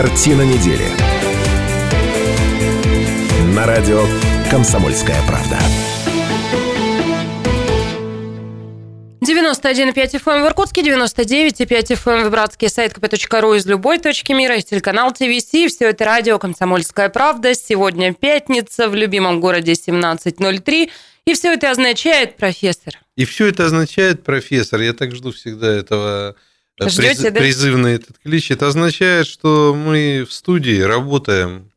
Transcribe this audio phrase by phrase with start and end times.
[0.00, 0.84] Картина недели.
[3.52, 4.04] На радио
[4.48, 5.58] «Комсомольская правда».
[9.20, 14.30] 91,5 FM эм в Иркутске, 99,5 FM эм в Братске, сайт kp.ru из любой точки
[14.30, 15.46] мира, из телеканал ТВС.
[15.46, 17.52] Все это радио «Комсомольская правда».
[17.56, 20.90] Сегодня пятница, в любимом городе 17.03.
[21.24, 22.94] И все это означает, профессор.
[23.16, 26.36] И все это означает, профессор, я так жду всегда этого
[26.80, 27.40] Ждете, приз, да?
[27.40, 28.50] призывный этот клич.
[28.50, 31.70] Это означает, что мы в студии работаем.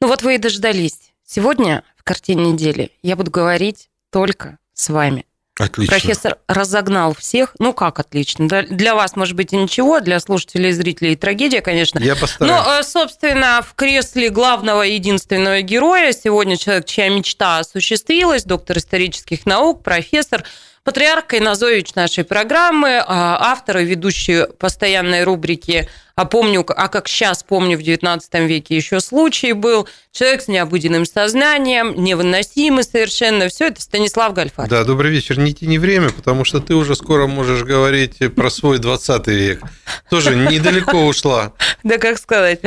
[0.00, 1.12] Ну вот вы и дождались.
[1.26, 5.26] Сегодня в картине недели я буду говорить только с вами.
[5.60, 5.94] Отлично.
[5.94, 7.54] Профессор разогнал всех.
[7.58, 8.48] Ну как отлично?
[8.48, 11.98] Для вас, может быть, и ничего, для слушателей и зрителей трагедия, конечно.
[11.98, 12.80] Я постараюсь.
[12.80, 19.82] э, собственно, в кресле главного единственного героя сегодня человек, чья мечта осуществилась, доктор исторических наук,
[19.82, 20.44] профессор,
[20.84, 27.42] патриарх Кайназович нашей программы, а, автор и ведущий постоянной рубрики «А помню, а как сейчас
[27.42, 33.80] помню, в 19 веке еще случай был», человек с необыденным сознанием, невыносимый совершенно, все это
[33.80, 34.68] Станислав Гальфар.
[34.68, 35.38] Да, добрый вечер.
[35.38, 39.62] Не тяни время, потому что ты уже скоро можешь говорить про свой 20 век.
[40.10, 41.54] Тоже недалеко ушла.
[41.84, 42.60] Да как сказать.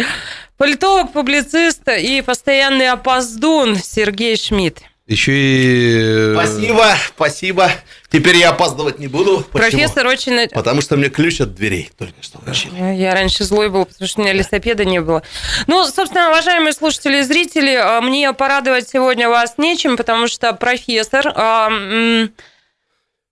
[0.58, 4.82] Политолог, публицист и постоянный опоздун Сергей Шмидт.
[5.06, 5.98] Еще и...
[6.00, 7.72] э, Спасибо, спасибо.
[8.10, 9.46] Теперь я опаздывать не буду.
[9.52, 9.70] Почему?
[9.70, 10.48] Профессор очень...
[10.50, 12.96] Потому что мне ключ от дверей только что вручили.
[12.96, 15.22] Я раньше злой был, потому что у меня лесопеда не было.
[15.68, 21.34] Ну, собственно, уважаемые слушатели и зрители, а, мне порадовать сегодня вас нечем, потому что профессор...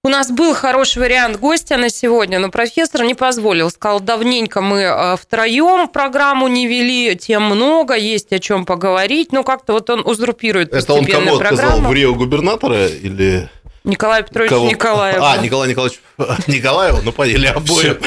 [0.03, 3.69] У нас был хороший вариант гостя на сегодня, но профессор не позволил.
[3.69, 9.31] Сказал, давненько мы а, втроем программу не вели, тем много, есть о чем поговорить.
[9.31, 11.57] Ну, как-то вот он узурпирует Это он постепенно кого отказал?
[11.67, 11.89] программу.
[11.89, 13.47] В Рио губернатора или...
[13.83, 14.69] Николай Петрович кого?
[14.69, 15.17] Николаев.
[15.21, 15.99] А, Николай Николаевич
[16.47, 17.97] Николаева, ну поняли обоим.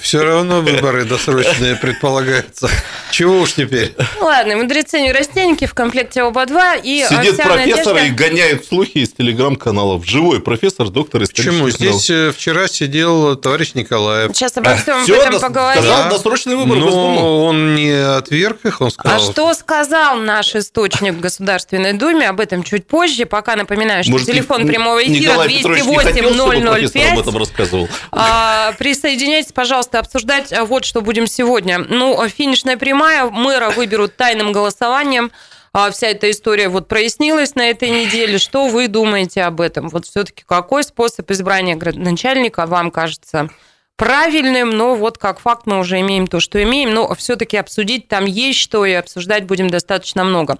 [0.00, 2.70] Все, равно выборы досрочные предполагаются.
[3.10, 3.94] Чего уж теперь?
[4.18, 6.76] Ну, ладно, мудрецы неврастенники в комплекте оба два.
[6.76, 10.06] И а, Сидит профессор надежда- и гоняет слухи из телеграм-каналов.
[10.06, 11.68] Живой профессор, доктор Почему?
[11.68, 12.00] исторических наук.
[12.00, 14.30] Здесь э, вчера сидел товарищ Николаев.
[14.34, 15.82] Сейчас обо всем об Всё, этом дос- поговорим.
[15.82, 16.10] сказал Да.
[16.10, 17.14] досрочный выбор в Госдуму.
[17.20, 19.20] Но он не отверг их, он А сказал...
[19.32, 22.28] что сказал наш источник в Государственной Думе?
[22.28, 23.26] Об этом чуть позже.
[23.26, 25.17] Пока напоминаю, что Может, телефон прямого эфира
[25.62, 27.88] Профессор 208 об этом рассказывал.
[28.12, 31.78] А, Присоединяйтесь, пожалуйста, обсуждать а, вот что будем сегодня.
[31.78, 35.30] Ну, а финишная прямая, мэра выберут тайным голосованием.
[35.72, 38.38] А, Вся эта история вот прояснилась на этой неделе.
[38.38, 39.88] Что вы думаете об этом?
[39.88, 43.50] Вот все-таки какой способ избрания градоначальника вам кажется
[43.98, 44.70] правильным?
[44.70, 46.94] Но вот как факт мы уже имеем то, что имеем.
[46.94, 50.58] Но все-таки обсудить там есть что, и обсуждать будем достаточно много.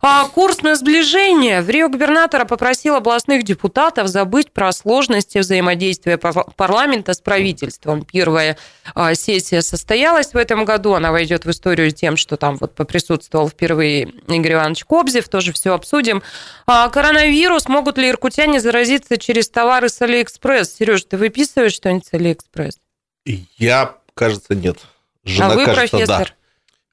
[0.00, 1.60] А курс на сближение.
[1.60, 8.04] Врио губернатора попросил областных депутатов забыть про сложности взаимодействия пар- парламента с правительством.
[8.04, 8.56] Первая
[8.94, 10.94] а, сессия состоялась в этом году.
[10.94, 15.28] Она войдет в историю тем, что там вот поприсутствовал впервые Игорь Иванович Кобзев.
[15.28, 16.22] Тоже все обсудим.
[16.66, 17.68] А, коронавирус.
[17.68, 20.76] Могут ли иркутяне заразиться через товары с Алиэкспресс?
[20.76, 22.77] Сереж, ты выписываешь что-нибудь с Алиэкспресс?
[23.58, 24.78] Я, кажется, нет.
[25.24, 26.28] Жена, а вы кажется, профессор?
[26.28, 26.34] да.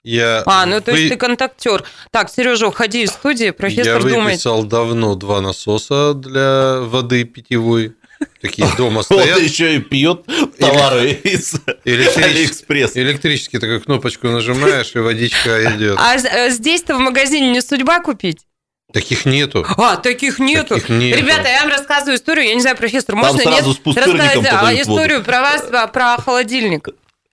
[0.04, 1.84] Я А, ну то есть вы- ты контактер.
[2.12, 3.50] Так, Сережа, уходи из студии.
[3.50, 4.34] Профессор Я думает.
[4.34, 7.94] выписал давно два насоса для воды питьевой.
[8.42, 9.40] Такие дома Вот стоят.
[9.42, 10.26] еще и пьет
[10.60, 12.98] товары из Электрический, Алиэкспресс.
[12.98, 15.98] электрический такую кнопочку нажимаешь, и водичка идет.
[16.00, 18.46] А э, здесь-то в магазине не судьба купить?
[18.96, 19.66] Таких нету.
[19.76, 20.76] А, таких нету.
[20.76, 21.20] Таких нету.
[21.20, 22.48] Ребята, я вам рассказываю историю.
[22.48, 25.88] Я не знаю, профессор, Там можно сразу нет с рассказать а, историю про вас, а,
[25.88, 26.88] про холодильник?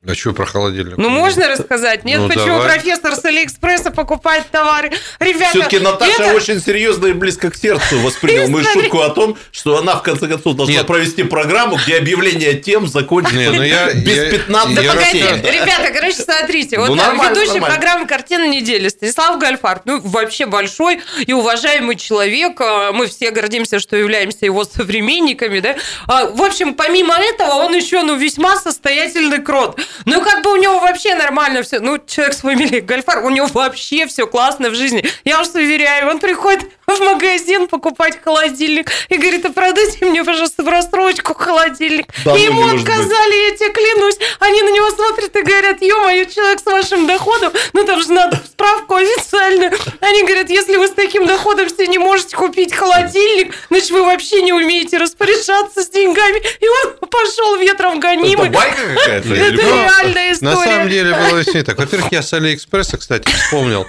[0.04, 0.96] А что про холодильник?
[0.98, 2.04] Ну, можно рассказать?
[2.04, 2.72] Нет, Ну, почему давай.
[2.74, 4.90] профессор с Алиэкспресса покупает товары?
[5.20, 9.36] Ребята, Все-таки Наташа это- очень серьезно и близко к сердцу восприняла мою шутку о том,
[9.52, 10.88] что она в конце концов должна Нет.
[10.88, 15.22] провести программу, где объявление тем закончится Не, ну я- без я- 15 я Да погоди,
[15.22, 15.52] рассказываю.
[15.52, 16.78] ребята, короче, смотрите.
[16.80, 17.66] Вот Ну, ведущий нормально.
[17.68, 19.82] программы «Картина недели» Станислав Гальфарб.
[19.84, 22.60] Ну, вообще большой и уважаемый человек.
[22.60, 25.76] А, Мы все гордимся, что являемся его современниками, да.
[26.08, 29.78] А, В общем, помимо этого, он еще, ну, весьма состоятельный крот.
[30.04, 31.80] Ну, как бы у него вообще нормально все.
[31.80, 35.04] Ну, человек с фамилией Гальфар, у него вообще все классно в жизни.
[35.24, 36.64] Я вас уверяю, он приходит
[36.96, 42.06] в магазин покупать холодильник и говорит, а продайте мне, пожалуйста, в рассрочку холодильник.
[42.24, 42.88] Да и ну, ему не может быть.
[42.88, 44.16] отказали, я тебе клянусь.
[44.40, 48.40] Они на него смотрят и говорят, ё-моё, человек с вашим доходом, ну там же надо
[48.44, 49.72] справку официальную.
[50.00, 54.42] Они говорят, если вы с таким доходом себе не можете купить холодильник, значит, вы вообще
[54.42, 56.42] не умеете распоряжаться с деньгами.
[56.60, 58.48] И он пошел ветром гонимый.
[58.48, 59.34] Это байка какая-то?
[59.34, 60.54] Это реальная история.
[60.54, 61.78] На самом деле было все не так.
[61.78, 63.86] Во-первых, я с Алиэкспресса, кстати, вспомнил.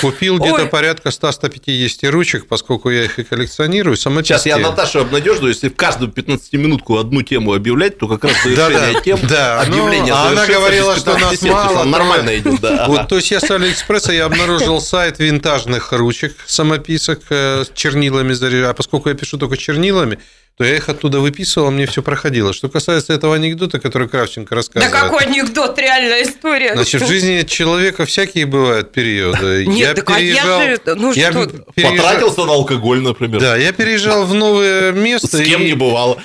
[0.00, 3.96] Купил где-то порядка 100-150 ручек, поскольку я их и коллекционирую.
[3.96, 9.00] Сейчас я Наташу обнадежу, если в каждую 15-минутку одну тему объявлять, то как раз завершение
[9.02, 9.60] тем, да.
[9.60, 12.86] объявление Ну, а она говорила, что нас 15 мало, Нормально идет, да.
[12.86, 18.32] Вот, то есть я с Алиэкспресса я обнаружил сайт винтажных ручек, самописок э, с чернилами
[18.32, 18.70] заряжаю.
[18.70, 20.18] А поскольку я пишу только чернилами,
[20.62, 22.52] то я их оттуда выписывал, мне все проходило.
[22.52, 24.92] Что касается этого анекдота, который Кравченко Да рассказывает.
[24.92, 26.74] какой анекдот, реальная история.
[26.74, 29.66] Значит, в жизни человека всякие бывают периоды.
[29.72, 31.46] Нет, я так а я переезжал, же- ну я что?
[31.74, 33.40] переезжал- Потратился на алкоголь, например.
[33.40, 35.42] Да, я переезжал в новое С место.
[35.44, 36.18] кем и не бывало.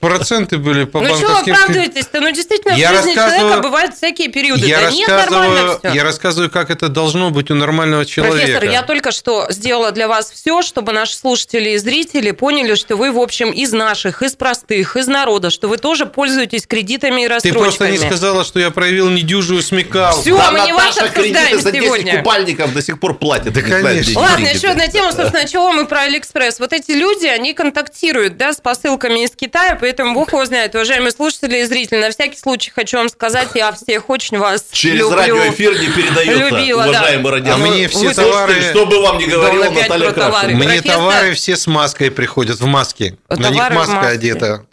[0.00, 1.52] Проценты были по Ну что банковским...
[1.54, 2.20] вы оправдываетесь-то?
[2.20, 4.66] Ну действительно, Я в жизни рассказываю- человека бывают всякие периоды.
[4.66, 5.88] Я да нет, нормально рассказываю, все.
[5.94, 8.38] я рассказываю, как это должно быть у нормального человека.
[8.38, 12.96] Профессор, я только что сделала для вас все, чтобы наши слушатели и зрители поняли, что
[12.96, 17.24] вы, в общем, из наших, из простых, из народа, что вы тоже пользуетесь кредитами и
[17.24, 17.62] Ты рассрочками.
[17.62, 20.20] просто не сказала, что я проявил недюжинную смекалку.
[20.22, 22.18] Всё, Да, мы не вас обсуждаем за 10 сегодня.
[22.18, 23.52] купальников до сих пор платит.
[23.52, 24.20] Да, Не конечно.
[24.20, 26.60] Ладно, еще одна тема, собственно, чего мы про Алиэкспресс.
[26.60, 31.10] Вот эти люди, они контактируют, да, с посылками из Китая, поэтому бог его знает, уважаемые
[31.10, 31.98] слушатели и зрители.
[32.00, 35.16] На всякий случай хочу вам сказать, я всех очень вас Через люблю.
[35.16, 36.90] радиоэфир не передается, Любила, да.
[36.90, 38.62] уважаемый А мне все товары...
[38.70, 40.12] Что бы вам говорила он опять Наталья.
[40.12, 40.56] Кравченко.
[40.56, 43.16] Мне товары все с маской приходят, в маске.
[43.50, 44.08] На них маска маске.
[44.12, 44.66] одета.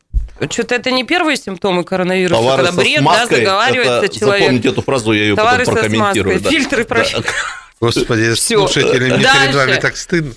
[0.50, 4.42] Что-то это не первые симптомы коронавируса, Товары когда со бред, да, смазкой, заговаривается это- человек.
[4.42, 6.40] Запомните эту фразу, я ее Товары потом прокомментирую.
[6.42, 6.50] да.
[6.50, 6.88] фильтры Да.
[6.90, 7.20] прошли.
[7.80, 8.68] Господи, Всё.
[8.68, 9.42] слушатели, мне Дальше.
[9.44, 10.34] перед вами так стыдно.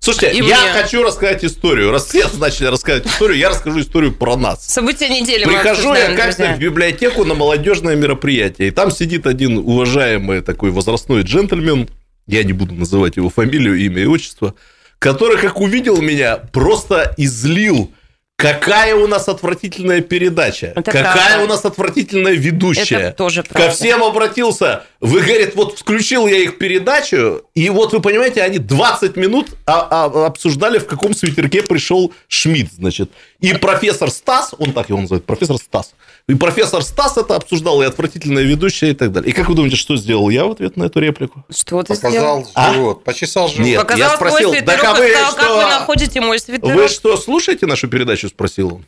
[0.00, 0.72] Слушайте, И я мне.
[0.72, 1.92] хочу рассказать историю.
[1.92, 4.66] Раз все начали рассказывать историю, я расскажу историю про нас.
[4.66, 10.40] События недели Прихожу я как-то в библиотеку на молодежное мероприятие, и там сидит один уважаемый
[10.40, 11.88] такой возрастной джентльмен,
[12.26, 14.54] я не буду называть его фамилию, имя и отчество,
[15.02, 17.90] который, как увидел меня, просто излил
[18.36, 20.72] Какая у нас отвратительная передача.
[20.74, 21.44] Это какая правда.
[21.44, 22.96] у нас отвратительная ведущая.
[22.96, 23.72] Это тоже Ко правда.
[23.72, 24.82] всем обратился.
[25.00, 29.86] Вы, говорит, вот включил я их передачу, и вот вы понимаете, они 20 минут а-
[29.90, 33.12] а- обсуждали, в каком свитерке пришел Шмидт, значит.
[33.38, 35.94] И профессор Стас, он так его называет, профессор Стас.
[36.28, 39.30] И профессор Стас это обсуждал, и отвратительная ведущая, и так далее.
[39.30, 41.44] И как вы думаете, что сделал я в ответ на эту реплику?
[41.50, 42.42] Что ты сделал?
[42.42, 42.72] Показал А?
[42.72, 43.66] живот, почесал живот.
[43.66, 43.80] Нет.
[43.80, 45.56] Показал я спросил, свой «Да а вы сказал, как что?
[45.56, 46.74] вы находите мой свитерок.
[46.76, 48.28] Вы что, слушаете нашу передачу?
[48.28, 48.86] Спросил он.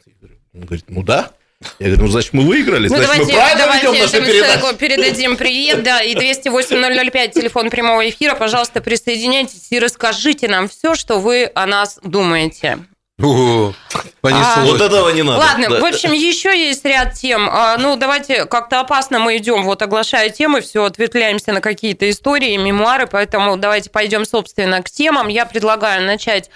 [0.55, 1.33] Он говорит, ну да.
[1.79, 4.77] Я говорю, ну значит мы выиграли, Ну, значит давайте, мы правильно давайте ведем нашу передачу.
[4.77, 8.35] передадим привет, да, и 208-005, телефон прямого эфира.
[8.35, 12.79] Пожалуйста, присоединяйтесь и расскажите нам все, что вы о нас думаете.
[13.23, 13.73] О,
[14.21, 14.71] понеслось.
[14.71, 15.39] Вот этого не надо.
[15.39, 15.81] Ладно, Да.
[15.81, 17.49] в общем, еще есть ряд тем.
[17.51, 22.57] А, Ну, давайте как-то опасно мы идем, вот оглашая темы, все ответвляемся на какие-то истории,
[22.57, 25.29] мемуары, поэтому давайте пойдем, собственно, к темам.
[25.29, 26.51] Я предлагаю начать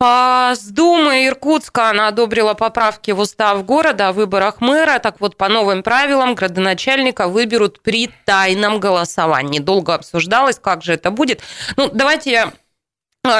[0.00, 1.90] а, с Думы Иркутска.
[1.90, 5.00] Она одобрила поправки в устав города о выборах мэра.
[5.00, 9.58] Так вот, по новым правилам градоначальника выберут при тайном голосовании.
[9.58, 11.40] Долго обсуждалось, как же это будет.
[11.76, 12.52] Ну, давайте я а,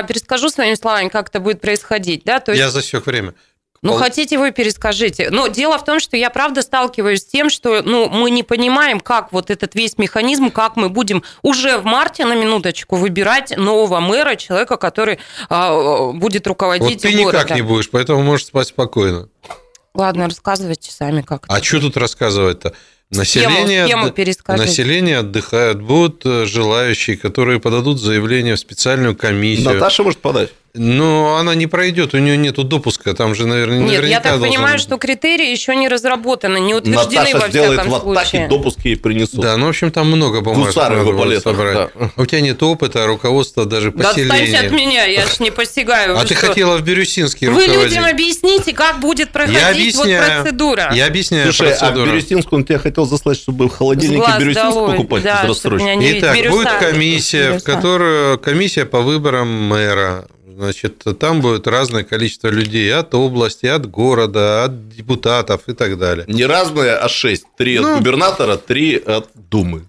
[0.03, 2.25] перескажу своими словами, как это будет происходить.
[2.25, 2.41] Да?
[2.41, 2.61] То есть...
[2.61, 3.35] Я засек время.
[3.81, 5.31] Ну, Пол- хотите, вы перескажите.
[5.31, 8.99] Но дело в том, что я правда сталкиваюсь с тем, что ну, мы не понимаем,
[8.99, 14.01] как вот этот весь механизм, как мы будем уже в марте, на минуточку, выбирать нового
[14.01, 17.41] мэра, человека, который а, будет Вот руководить ты городом.
[17.41, 19.29] никак не будешь, поэтому можешь спать спокойно.
[19.95, 21.55] Ладно, рассказывайте сами, как это.
[21.55, 22.75] А что тут рассказывать-то?
[23.11, 24.69] Схему- Население, схему перескажите.
[24.69, 25.81] население отдыхает.
[25.81, 29.65] Будут э, желающие, которые подадут заявление в специальную комиссию.
[29.75, 30.51] Наташа может подать.
[30.75, 34.49] Но она не пройдет, у нее нету допуска, там же, наверное, Нет, я так должен-
[34.55, 38.49] понимаю, что критерии еще не разработаны, не утверждены Наташа во сделает всяком в атаке, случае.
[38.49, 39.41] допуск ей принесут.
[39.41, 41.75] Да, ну, в общем, там много бумажек Гусары надо собрать.
[41.75, 42.11] да.
[42.17, 44.69] А у тебя нет опыта, руководства даже Да отстаньте от поселения.
[44.69, 46.19] меня, я ж не посягаю.
[46.19, 46.47] а ты что?
[46.47, 47.85] хотела в Бирюсинский Вы руководить.
[47.91, 50.91] людям объясните, как будет проходить вот процедура.
[50.95, 52.11] Я объясняю Слушай, а в процедуру.
[52.13, 57.63] Бирюсинск он тебя хотел заслать, чтобы в холодильнике Бирюсинск покупать Да, Итак, будет комиссия, в
[57.63, 60.27] которую комиссия по выборам мэра.
[60.59, 66.25] Значит, там будет разное количество людей от области, от города, от депутатов и так далее.
[66.27, 67.45] Не разные, а шесть.
[67.57, 67.93] Три Ну.
[67.93, 69.85] от губернатора, три от Думы.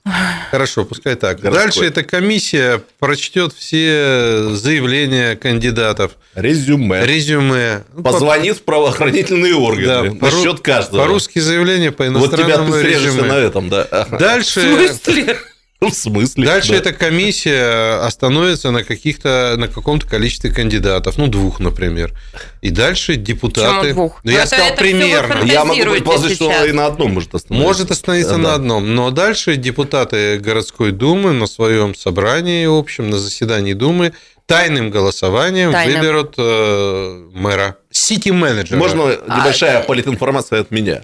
[0.52, 1.40] Хорошо, пускай так.
[1.42, 1.64] Городской.
[1.66, 7.04] Дальше эта комиссия прочтет все заявления кандидатов, Резюме.
[7.06, 7.84] резюме.
[7.94, 10.12] Ну, Позвонит в правоохранительные по- органы.
[10.12, 11.02] да, насчет каждого.
[11.02, 13.24] По-русски заявление, по Вот тебя иностранному ты резюме.
[13.24, 13.82] на этом, да.
[13.92, 14.16] Ага.
[14.16, 15.38] В Дальше, смысле?
[15.90, 16.46] В смысле?
[16.46, 16.78] дальше Да.
[16.78, 22.12] эта комиссия остановится на каких-то на каком-то количестве кандидатов, ну двух, например.
[22.62, 23.80] И дальше депутаты.
[23.80, 24.20] Почему двух?
[24.24, 25.44] Ну, я это- сказал примерно.
[25.46, 27.68] Я могу предположить, что и на одном может остановиться.
[27.68, 28.38] Может остановиться Да.
[28.40, 34.14] на одном, но дальше депутаты городской думы на своем собрании общем, на заседании думы
[34.48, 36.00] тайным голосованием Тайным.
[36.02, 38.78] выберут э, мэра, сити-менеджера.
[38.78, 41.04] Можно А, небольшая политинформация от меня?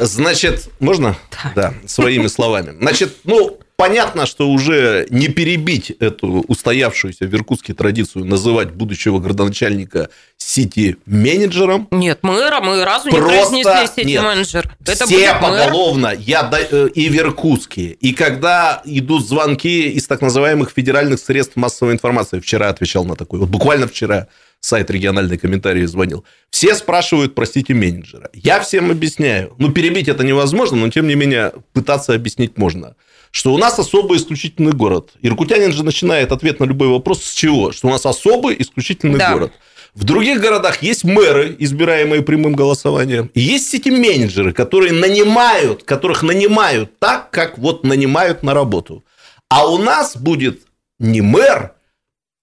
[0.00, 1.16] Значит, можно?
[1.54, 2.74] Да, своими словами.
[2.80, 10.10] Значит, ну, понятно, что уже не перебить эту устоявшуюся в Иркутске традицию называть будущего градоначальника
[10.36, 11.88] сити-менеджером.
[11.90, 14.22] Нет, мэра мы разу не Просто произнесли сети нет.
[14.22, 14.76] менеджер.
[14.82, 15.40] Это Все будет мэр.
[15.40, 21.56] поголовно, я э, и в Иркутске, и когда идут звонки из так называемых федеральных средств
[21.56, 24.28] массовой информации, вчера отвечал на такой, вот буквально вчера
[24.60, 28.28] сайт региональный комментарий звонил, все спрашивают, простите, менеджера.
[28.34, 32.94] Я всем объясняю, ну, перебить это невозможно, но, тем не менее, пытаться объяснить можно,
[33.30, 35.10] что у нас особый исключительный город.
[35.22, 37.72] Иркутянин же начинает ответ на любой вопрос с чего?
[37.72, 39.32] Что у нас особый исключительный Да.
[39.32, 39.52] город.
[39.94, 46.22] В других городах есть мэры, избираемые прямым голосованием, и есть эти менеджеры, которые нанимают, которых
[46.22, 49.04] нанимают так, как вот нанимают на работу.
[49.48, 50.60] А у нас будет
[51.00, 51.72] не мэр,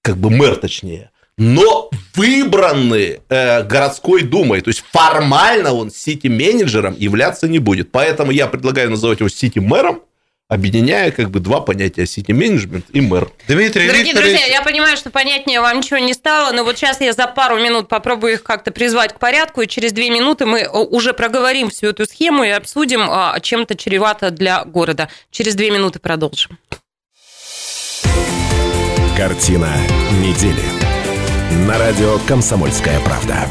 [0.02, 4.60] как бы мэр точнее, но выбранный э, городской думой.
[4.62, 7.92] То есть формально он сити-менеджером являться не будет.
[7.92, 10.02] Поэтому я предлагаю называть его сити-мэром,
[10.50, 13.30] объединяя как бы два понятия сити-менеджмент и мэр.
[13.48, 17.02] Дмитрий Дорогие Викторович, друзья, я понимаю, что понятнее вам ничего не стало, но вот сейчас
[17.02, 20.64] я за пару минут попробую их как-то призвать к порядку, и через две минуты мы
[20.64, 25.10] о, уже проговорим всю эту схему и обсудим, а, чем это чревато для города.
[25.32, 26.58] Через две минуты продолжим.
[29.18, 29.74] Картина
[30.22, 30.64] недели.
[31.68, 33.48] На радио «Комсомольская правда».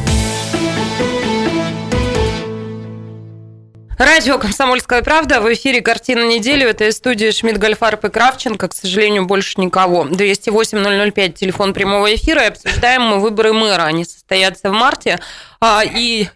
[3.98, 5.40] Радио «Комсомольская правда».
[5.40, 6.66] В эфире «Картина недели».
[6.66, 8.68] В этой студии Шмидт, Гольфарб и Кравченко.
[8.68, 10.04] К сожалению, больше никого.
[10.04, 12.42] 208-005, телефон прямого эфира.
[12.44, 13.84] И обсуждаем мы выборы мэра.
[13.84, 15.18] Они состоятся в марте.
[15.62, 16.28] А, И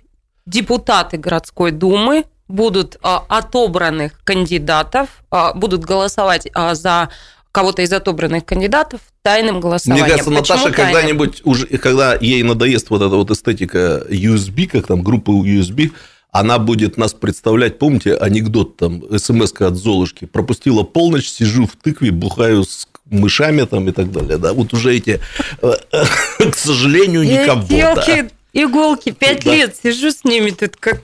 [0.46, 7.10] депутаты городской думы будут а, отобранных кандидатов, а, будут голосовать за
[7.52, 10.06] кого-то из отобранных кандидатов тайным голосованием.
[10.06, 10.94] Мне кажется, Почему Наташа тайным?
[10.94, 15.92] когда-нибудь, уже, когда ей надоест вот эта вот эстетика USB, как там группа USB,
[16.32, 22.10] она будет нас представлять, помните, анекдот там, смс от Золушки, пропустила полночь, сижу в тыкве,
[22.10, 25.20] бухаю с мышами там и так далее, да, вот уже эти,
[25.62, 26.04] э, э,
[26.50, 27.76] к сожалению, никого, да.
[27.76, 31.02] Елки, иголки, пять лет сижу с ними тут как,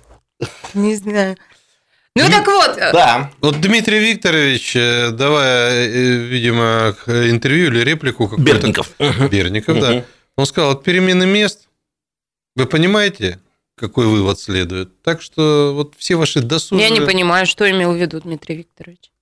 [0.75, 1.37] не знаю.
[2.19, 8.43] Ну так вот, Да, вот Дмитрий Викторович, э, давая, э, видимо, интервью или реплику какую-то...
[8.43, 8.91] Бердников.
[9.31, 10.05] Бердников, да.
[10.37, 11.69] Он сказал, от перемены мест,
[12.55, 13.39] вы понимаете,
[13.77, 15.03] какой вывод следует?
[15.03, 16.89] Так что вот все ваши досужие...
[16.89, 19.13] я не понимаю, что имел в виду Дмитрий Викторович.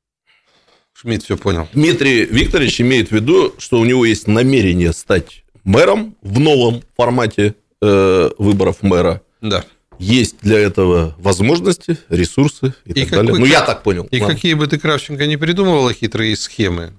[0.95, 1.69] Шмидт все понял.
[1.73, 7.57] Дмитрий Викторович имеет в виду, что у него есть намерение стать мэром в новом формате
[7.83, 9.21] э, выборов мэра.
[9.41, 9.65] Да.
[9.99, 13.41] Есть для этого возможности, ресурсы и, И так какой- далее.
[13.41, 14.05] Ну, я так понял.
[14.11, 14.35] И Ладно.
[14.35, 16.93] какие бы ты, Кравченко, не придумывала хитрые схемы,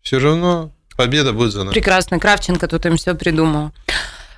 [0.00, 1.74] все равно победа будет за нами.
[1.74, 3.72] Прекрасно, Кравченко тут им все придумал.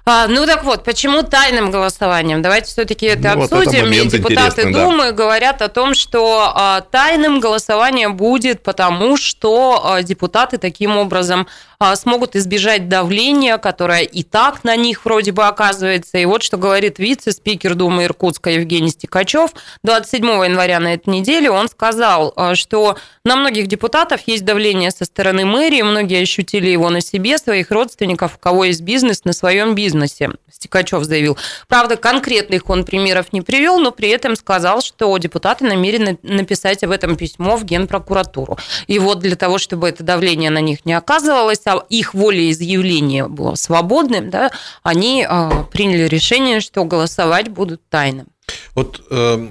[0.09, 2.41] А, ну так вот, почему тайным голосованием?
[2.41, 3.93] Давайте все-таки это Ну, вот это обсудим.
[3.93, 4.85] И депутаты интересный, да.
[4.85, 11.49] Думы говорят о том, что а, тайным голосованием будет потому, что а, депутаты таким образом
[11.95, 16.19] смогут избежать давления, которое и так на них вроде бы оказывается.
[16.19, 19.51] И вот что говорит вице-спикер Думы Иркутска Евгений Стекачев.
[19.83, 25.05] 27 января на этой неделе он сказал, а, что на многих депутатов есть давление со
[25.05, 29.75] стороны мэрии, многие ощутили его на себе, своих родственников, у кого есть бизнес, на своем
[29.75, 31.37] бизнесе, Стекачев заявил.
[31.69, 36.93] Правда, конкретных он примеров не привел, но при этом сказал, что депутаты намерены написать об
[36.93, 38.57] этом письмо в Генпрокуратуру.
[38.87, 43.55] И вот для того, чтобы это давление на них не оказывалось, а их волеизъявление было
[43.55, 44.51] свободным, да,
[44.83, 48.29] они а, приняли решение, что голосовать будут тайным.
[48.75, 49.49] Вот э,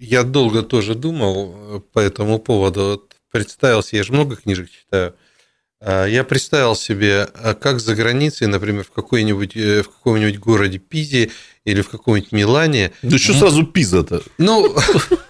[0.00, 2.80] я долго тоже думал э, по этому поводу.
[2.80, 5.14] Вот представил себе, я же много книжек читаю.
[5.80, 10.78] А, Я представил себе, а как за границей, например, в, какой-нибудь, э, в каком-нибудь городе
[10.78, 11.30] Пизе
[11.64, 12.92] или в каком-нибудь Милане.
[13.02, 14.22] Да что сразу пиза-то?
[14.38, 14.74] Ну,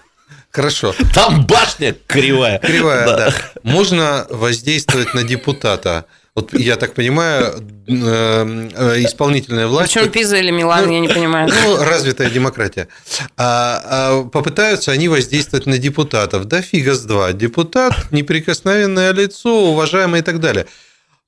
[0.51, 0.93] хорошо.
[1.13, 2.59] Там башня кривая.
[2.59, 3.17] Кривая, Да.
[3.17, 3.33] да.
[3.63, 6.05] Можно воздействовать на депутата.
[6.35, 7.55] Вот я так понимаю,
[7.87, 9.93] э, э, исполнительная власть...
[9.93, 11.49] Причем Пиза или Милан, Ну, я не понимаю.
[11.49, 12.87] Ну, развитая демократия.
[13.35, 16.45] А, а попытаются они воздействовать на депутатов.
[16.45, 17.33] Да фига с два.
[17.33, 20.65] Депутат, неприкосновенное лицо, уважаемый и так далее.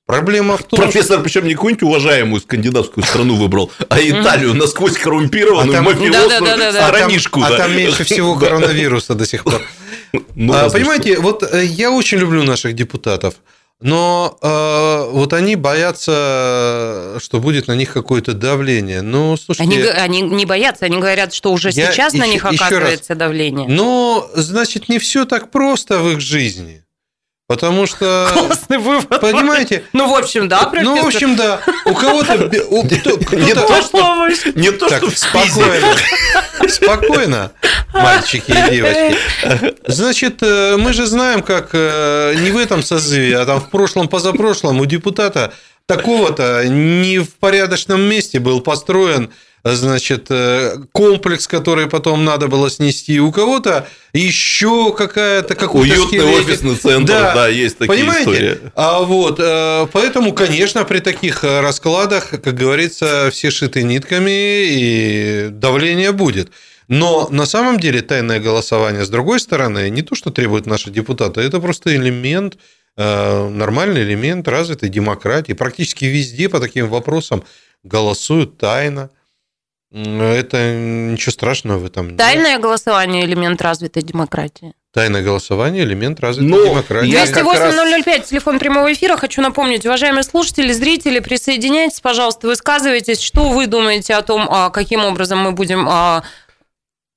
[0.06, 5.70] Проблема в том, Профессор, причем не какую-нибудь уважаемую скандинавскую страну выбрал, а Италию насквозь коррумпированную,
[5.70, 6.88] А там- мафиозную Да-да-да-да-да.
[6.88, 7.42] а там, страничку.
[7.42, 7.56] а да.
[7.58, 8.46] там меньше всего Да.
[8.46, 9.62] коронавируса до сих пор.
[10.34, 13.34] Ну, А, разве понимаете, вот э, я очень люблю наших депутатов,
[13.80, 19.02] но э, вот они боятся, что будет на них какое-то давление.
[19.02, 22.48] Ну, слушайте, Они, они не боятся, они говорят, что уже сейчас на еще- них еще
[22.60, 22.60] раз.
[22.72, 23.68] оказывается давление.
[23.68, 26.84] Но, значит, не все так просто в их жизни.
[27.48, 29.20] Потому что, Классный вывод.
[29.20, 30.94] понимаете, Ну, в общем, да, профессор.
[30.94, 32.38] ну, в общем, да, у кого-то...
[32.48, 35.86] бе- у- кто- Не то, что, не то, Так, что спокойно.
[36.68, 37.52] Спокойно,
[37.92, 39.74] мальчики и девочки.
[39.86, 44.08] Значит, э, мы же знаем, как э, не в этом созыве, а там в прошлом,
[44.08, 45.52] позапрошлом у депутата
[45.86, 49.30] такого-то не в порядочном месте был построен
[49.64, 53.20] значит, э, комплекс, который потом надо было снести.
[53.20, 56.48] У кого-то еще какая-то Уютный скелетик.
[56.48, 58.30] офисный центр, да, есть такие Понимаете?
[58.32, 58.58] истории.
[58.74, 65.48] А вот, э, поэтому, конечно, при таких э, раскладах, как говорится, все шиты нитками, и
[65.50, 66.50] давление будет.
[66.88, 71.40] Но на самом деле тайное голосование, с другой стороны, не то, что требуют наши депутаты,
[71.40, 72.58] это просто элемент,
[72.96, 75.52] нормальный элемент развитой демократии.
[75.54, 77.44] Практически везде по таким вопросам
[77.82, 79.10] голосуют тайно.
[79.92, 82.16] Это ничего страшного в этом нет.
[82.16, 84.72] Тайное голосование– элемент развитой демократии.
[84.90, 87.10] Тайное голосование– элемент развитой Ну, демократии.
[87.10, 89.16] Я как раз- 208-005, телефон прямого эфира.
[89.18, 95.04] Хочу напомнить, уважаемые слушатели, зрители, присоединяйтесь, пожалуйста, высказывайтесь, что вы думаете о том, а, каким
[95.04, 96.24] образом мы будем а,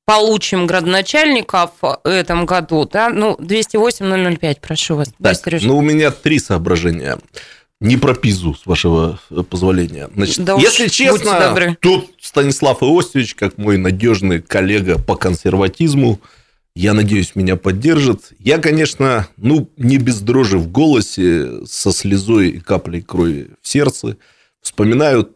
[0.05, 2.87] получим градоначальников в этом году.
[2.91, 3.09] Да?
[3.09, 5.09] Ну, 208-005, прошу вас.
[5.21, 7.17] Так, ну, у меня три соображения.
[7.81, 10.09] Не про пизу, с вашего э, позволения.
[10.15, 16.21] Значит, Да уж, если будьте честно, тут Станислав Иосифович, как мой надежный коллега по консерватизму,
[16.73, 18.31] я надеюсь, меня поддержит.
[18.39, 24.17] Я, конечно, ну, не без дрожи в голосе, со слезой и каплей крови в сердце,
[24.61, 25.34] вспоминаю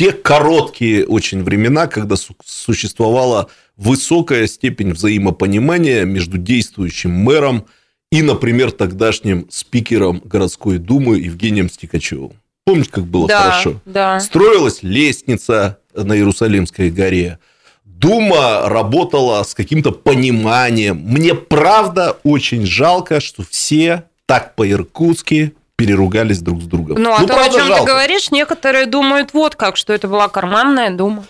[0.00, 7.66] те короткие очень времена, когда су- существовала высокая степень взаимопонимания между действующим мэром
[8.10, 12.32] и, например, тогдашним спикером городской думы Евгением Стикачевым.
[12.64, 13.82] Помните, как было да, хорошо?
[13.84, 14.18] Да.
[14.20, 17.38] Строилась лестница на Иерусалимской горе.
[17.84, 20.96] Дума работала с каким-то пониманием.
[20.96, 27.02] Мне правда очень жалко, что все так по-иркутски переругались друг с другом.
[27.02, 27.92] Ну, а то, о правда, чем ты жалко.
[27.92, 31.24] говоришь, некоторые думают вот как, что это была карманная дума.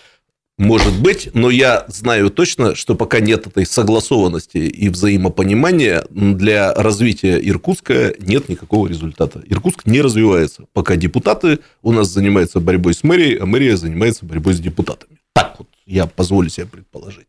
[0.57, 7.39] Может быть, но я знаю точно, что пока нет этой согласованности и взаимопонимания, для развития
[7.41, 9.41] Иркутска нет никакого результата.
[9.47, 14.53] Иркутск не развивается, пока депутаты у нас занимаются борьбой с мэрией, а мэрия занимается борьбой
[14.53, 15.17] с депутатами.
[15.33, 17.27] Так вот, я позволю себе предположить.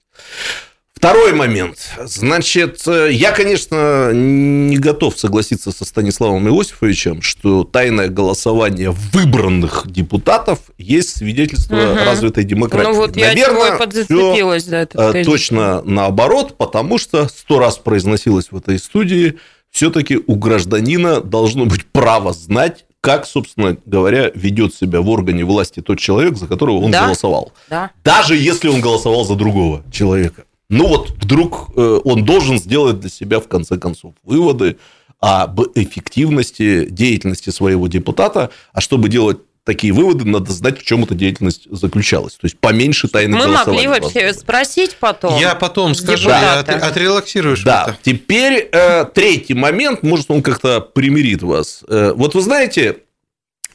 [1.02, 1.78] Второй момент.
[2.04, 10.60] Значит, э, я, конечно, не готов согласиться со Станиславом Иосифовичем, что тайное голосование выбранных депутатов
[10.78, 11.96] есть свидетельство Мгм.
[12.06, 12.86] развитой демократии.
[12.88, 17.26] Ну, вот я Наверное, чего и подзацепилась за этот всё, э, точно наоборот, потому что
[17.26, 19.40] сто раз произносилось в этой студии,
[19.72, 25.80] все-таки у гражданина должно быть право знать, как, собственно говоря, ведет себя в органе власти
[25.80, 27.06] тот человек, за которого он Да.
[27.06, 27.90] голосовал Да.
[28.04, 30.44] даже если он голосовал за другого человека.
[30.72, 34.78] Ну вот вдруг э, он должен сделать для себя в конце концов выводы
[35.20, 41.14] об эффективности деятельности своего депутата, а чтобы делать такие выводы, надо знать, в чем эта
[41.14, 42.36] деятельность заключалась.
[42.36, 45.38] То есть поменьше тайны Мы могли вообще спросить потом.
[45.38, 46.86] Я потом скажу, я Депутата.
[46.86, 47.98] от- отрелаксируешь Да, это.
[48.02, 51.84] теперь э, третий момент, может, он как-то примирит вас.
[51.86, 53.00] Э, вот вы знаете,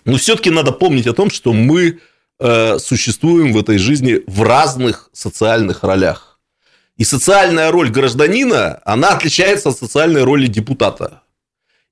[0.04, 2.00] ну, все-таки надо помнить о том, что мы
[2.40, 6.37] э, существуем в этой жизни в разных социальных ролях.
[6.98, 11.22] И социальная роль гражданина, она отличается от социальной роли депутата.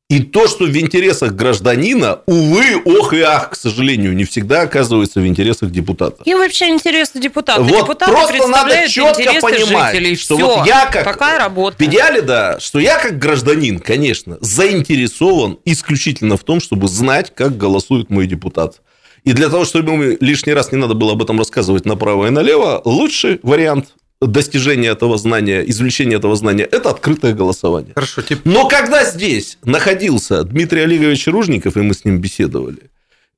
[0.07, 5.19] И то, что в интересах гражданина, увы, ох и ах, к сожалению, не всегда оказывается
[5.19, 6.21] в интересах депутата.
[6.25, 7.59] И вообще интересы депутата.
[7.61, 10.15] Вот Депутаты просто надо четко понимать, жителей.
[10.15, 10.57] что Всё.
[10.57, 11.77] вот я как- Такая работа.
[11.77, 17.57] В идеале, да, что я как гражданин, конечно, заинтересован исключительно в том, чтобы знать, как
[17.57, 18.81] голосует мой депутат.
[19.23, 22.29] И для того, чтобы ему лишний раз не надо было об этом рассказывать направо и
[22.29, 23.87] налево, лучший вариант
[24.27, 27.93] достижения этого знания, извлечения этого знания– это открытое голосование.
[27.93, 32.89] Хорошо, типа, Но когда здесь находился Дмитрий Олегович Ружников, и мы с ним беседовали,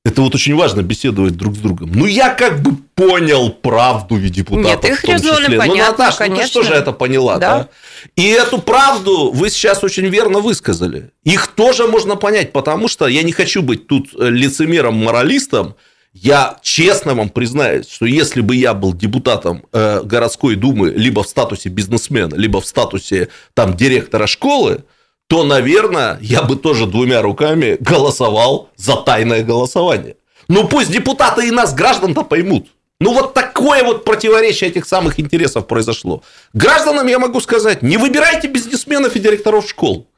[0.04, 1.92] это вот очень важно беседовать друг с другом.
[1.92, 5.58] Ну, я как бы понял правду ведь депутатов Нет, их в том резоны числе.
[5.58, 6.46] понятны, ну, Наташа, ну ты конечно.
[6.46, 7.58] что же это поняла, Да.
[7.58, 7.68] да?
[8.16, 11.10] И эту правду вы сейчас очень верно высказали.
[11.24, 15.74] Их тоже можно понять, потому что я не хочу быть тут лицемером-моралистом.
[16.22, 21.28] Я честно вам признаюсь, что если бы я был депутатом э, городской думы либо в
[21.28, 24.84] статусе бизнесмена, либо в статусе там директора школы,
[25.28, 30.16] то, наверное, я бы тоже двумя руками голосовал за тайное голосование.
[30.48, 32.68] Ну пусть депутаты и нас, граждан-то, поймут.
[33.00, 36.24] Ну вот такое вот противоречие этих самых интересов произошло.
[36.52, 40.08] Гражданам я могу сказать, не выбирайте бизнесменов и директоров школ.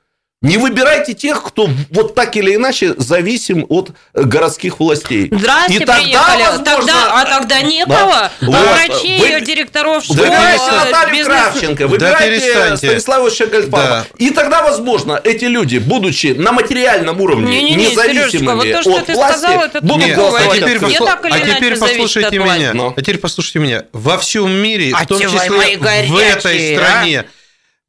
[0.43, 5.29] Не выбирайте тех, кто вот так или иначе зависим от э, городских властей.
[5.31, 6.43] Здрасте, И тогда, приехали.
[6.43, 8.31] возможно, Тогда, а тогда некого.
[8.41, 8.57] Вот.
[8.89, 10.91] Врачей, Вы- директоров школ, Выбирайте перестаньте.
[10.91, 12.87] Наталью бизнес- Кравченко, Да выбирайте перестаньте.
[12.89, 13.71] Станислава Гольфарба.
[13.77, 14.07] Да.
[14.17, 18.97] И тогда, возможно, эти люди, будучи на материальном уровне Не-не-не, Сережечка, независимыми вот то, что
[18.97, 20.29] от ты власти, сказал, это будут Нет, другое.
[20.29, 20.95] а голосовать теперь, Не отсюда.
[21.05, 22.73] послу- так или а теперь послушайте меня.
[22.73, 22.95] Ну.
[22.97, 23.85] А теперь послушайте меня.
[23.93, 27.27] Во всем мире, А в том числе в этой стране,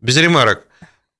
[0.01, 0.63] без ремарок,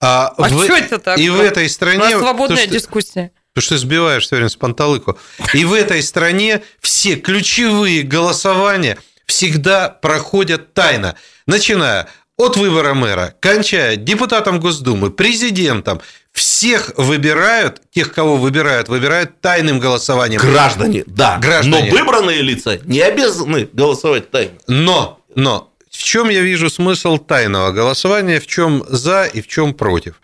[0.02, 1.18] а, А в- чё это так?
[1.20, 2.00] и в этой У стране...
[2.00, 3.32] нас свободная то, что- дискуссия.
[3.54, 5.18] Потому что ты сбиваешь все время с панталыку.
[5.54, 11.16] И в этой стране все ключевые голосования всегда проходят тайно.
[11.48, 16.02] Начиная от выбора мэра, кончая депутатом Госдумы, президентом.
[16.32, 20.40] Всех выбирают, тех, кого выбирают, выбирают тайным голосованием.
[20.40, 21.38] Граждане, да.
[21.40, 21.92] Граждане.
[21.92, 24.54] Но выбранные лица не обязаны голосовать тайно.
[24.68, 29.74] Но, но, в чем я вижу смысл тайного голосования, в чем за и в чем
[29.74, 30.22] против?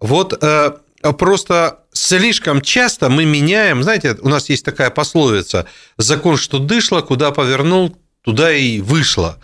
[0.00, 0.72] Вот э,
[1.18, 5.66] просто слишком часто мы меняем, знаете, у нас есть такая пословица,
[5.96, 9.38] закон, что дышло, куда повернул, туда и вышло.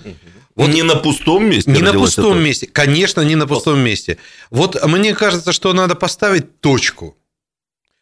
[0.55, 1.70] Вот не на пустом месте.
[1.70, 2.40] Не на пустом это.
[2.40, 4.18] месте, конечно, не на пустом месте.
[4.50, 7.16] Вот мне кажется, что надо поставить точку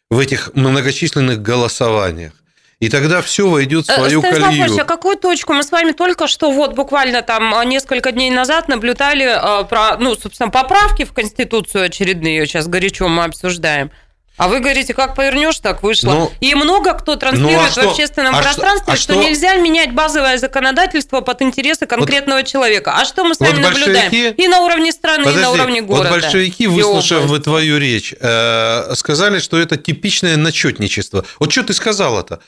[0.09, 2.33] в этих многочисленных голосованиях.
[2.83, 4.63] И тогда все войдет в Э, свою Станислав колею.
[4.63, 5.53] Павлович, а какую точку?
[5.53, 9.95] Мы с вами только что вот буквально там а, несколько дней назад наблюдали э, про,
[9.97, 13.89] ну, собственно, поправки в Конституцию очередные, сейчас горячо мы обсуждаем.
[14.35, 16.11] А вы говорите, как повернешь, так вышло.
[16.11, 17.81] Ну, и много кто транслирует ну, а что?
[17.83, 19.21] в общественном А что- пространстве, а что, что?
[19.23, 22.95] нельзя менять базовое законодательство под интересы конкретного человека.
[22.99, 24.11] А что мы с вот вами наблюдаем?
[24.11, 26.09] большевики- И на уровне страны, и Подожди, на уровне города.
[26.09, 31.25] Вот большевики, и выслушав твою речь, э, сказали, что это типичное начетничество.
[31.39, 32.39] Вот что ты сказал это?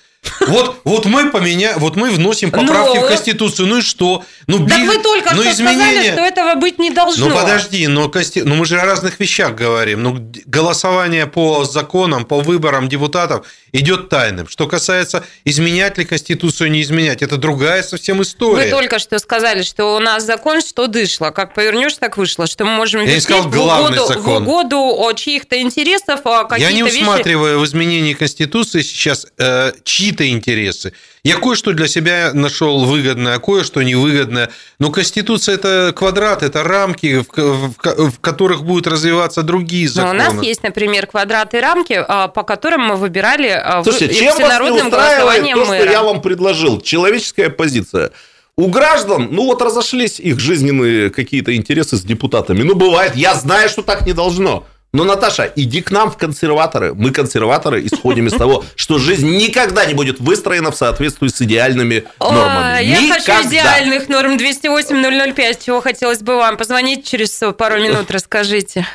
[0.47, 1.73] Вот, вот мы поменя...
[1.77, 3.05] вот мы вносим поправки Ну?
[3.05, 4.23] в Конституцию, ну и что?
[4.47, 7.29] Ну, Так без- вы только ну, что сказали, что этого быть не должно.
[7.29, 10.03] Ну подожди, но Консти- ну, мы же о разных вещах говорим.
[10.03, 14.47] Ну, голосование по законам, по выборам депутатов идет тайным.
[14.47, 18.65] Что касается изменять ли Конституцию, не изменять, это другая совсем история.
[18.65, 21.29] Вы только что сказали, что у нас закон, что дышло.
[21.31, 22.47] Как повернешь, так вышло.
[22.47, 24.43] Что мы можем Я не сказал в угоду, в закон.
[24.43, 27.01] угоду о, чьих-то интересов, а Я не какие-то вещи...
[27.01, 29.71] усматриваю в изменении Конституции сейчас э,
[30.15, 30.93] чьи-то интересы.
[31.23, 34.49] Я кое-что для себя нашел выгодное, а кое-что невыгодное.
[34.79, 39.95] Но Конституция– это квадрат, это рамки, в, в- в которых будут развиваться другие Но у
[40.07, 40.17] законы.
[40.23, 44.37] нас есть, например, квадраты и рамки, а, по которым мы выбирали а, Слушайте, чем вас
[44.37, 45.91] не всенародным голосованием то, что мэра.
[45.91, 46.81] я вам предложил?
[46.81, 48.11] Человеческая позиция.
[48.57, 52.63] У граждан, ну вот разошлись их жизненные какие-то интересы с депутатами.
[52.63, 54.65] Ну бывает, я знаю, что так не должно.
[54.95, 56.93] Но, Наташа, иди к нам в консерваторы.
[56.93, 62.05] Мы, консерваторы, исходим из того, что жизнь никогда не будет выстроена в соответствии с идеальными
[62.17, 62.81] нормами.
[62.81, 65.65] Я хочу идеальных норм 208-005.
[65.65, 68.87] Чего хотелось бы вам позвонить через пару минут, расскажите.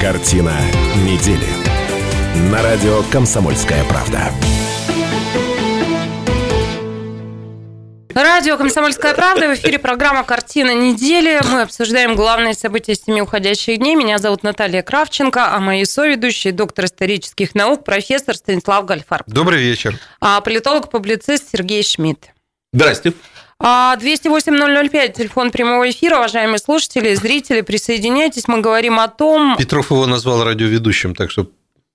[0.00, 0.56] Картина
[1.04, 1.48] недели.
[2.52, 4.30] На радио «Комсомольская правда».
[8.14, 9.48] Радио «Комсомольская правда».
[9.48, 11.40] В эфире программа «Картина недели».
[11.50, 13.94] Мы обсуждаем главные события семи уходящих дней.
[13.96, 19.98] Меня зовут Наталья Кравченко, а мои соведущие– доктор исторических наук, профессор Станислав Гальфар, Добрый вечер.
[20.20, 22.30] а политолог-публицист Сергей Шмидт.
[22.74, 23.14] Здрасте.
[23.58, 28.46] А, 208-005, телефон прямого эфира, уважаемые слушатели, зрители, присоединяйтесь.
[28.46, 29.56] Мы говорим о том...
[29.56, 31.50] Петров его назвал радиоведущим, так что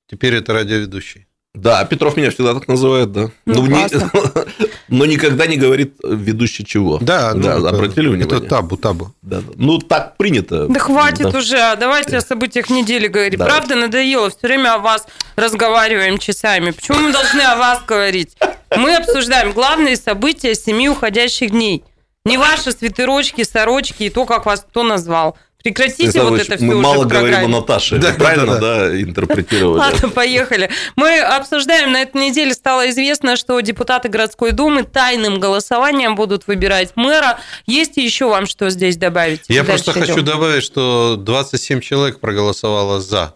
[0.10, 1.27] теперь это радиоведущий.
[1.54, 3.30] Да, Петров меня всегда так называет, да.
[3.46, 3.88] Ну, но, не-
[4.90, 7.00] но никогда не говорит ведущий чего.
[7.02, 8.26] Да, ну, это- обратили внимание?
[8.28, 9.12] Это табу, табу.
[9.24, 9.54] Да, да.
[9.56, 10.68] Ну, так принято.
[10.68, 11.38] Да хватит Да.
[11.40, 13.40] уже, а давайте о событиях недели говорить.
[13.40, 13.54] Давай.
[13.56, 16.72] Правда, надоело, все время о вас разговариваем часами.
[16.72, 18.38] Почему мы должны о вас говорить?
[18.76, 21.84] Мы обсуждаем главные события семи уходящих дней.
[22.24, 25.38] Не ваши свитерочки, сорочки и то, как вас кто назвал.
[25.63, 27.48] Прекратите Станислав вот это все мы уже мало в говорим о.
[27.48, 27.98] Наташе.
[27.98, 29.80] Да, Это правильно, да, да, интерпретировали?
[29.80, 30.70] Ладно, поехали.
[30.96, 36.96] Мы обсуждаем, на этой неделе стало известно, что депутаты городской думы тайным голосованием будут выбирать
[36.96, 37.39] мэра.
[37.65, 39.41] Есть еще вам что здесь добавить?
[39.50, 40.26] Я Дальше просто хочу идем.
[40.26, 43.34] добавить, что 27 человек проголосовало за.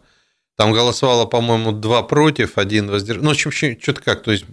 [0.57, 3.25] Там голосовало, по-моему, два против, один воздержался.
[3.25, 4.21] Ну, в общем, что-то как.
[4.21, 4.45] То есть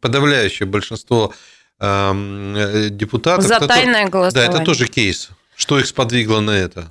[0.00, 1.32] подавляющее большинство
[1.78, 3.44] эм, э, депутатов.
[3.46, 4.54] За Это то- тайное Да, голосование.
[4.56, 5.28] это тоже кейс.
[5.54, 6.90] Что их сподвигло на это?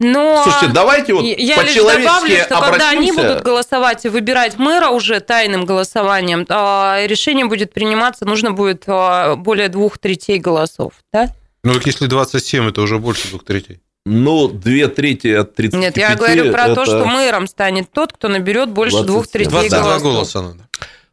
[0.00, 3.22] Но Слушайте, давайте вот я лишь добавлю, что когда они обратимся.
[3.22, 9.34] будут голосовать и выбирать мэра уже тайным голосованием, то решение будет приниматься, нужно будет а,
[9.34, 11.34] более двух третей голосов, да?
[11.64, 13.80] Ну, так если 27, это уже больше двух третей.
[14.06, 18.12] Ну, две трети от 35 Нет, я говорю про то, это- что мэром станет тот,
[18.12, 19.06] кто наберет больше 27.
[19.12, 20.02] двух третей 22 голосов.
[20.02, 20.68] голоса надо.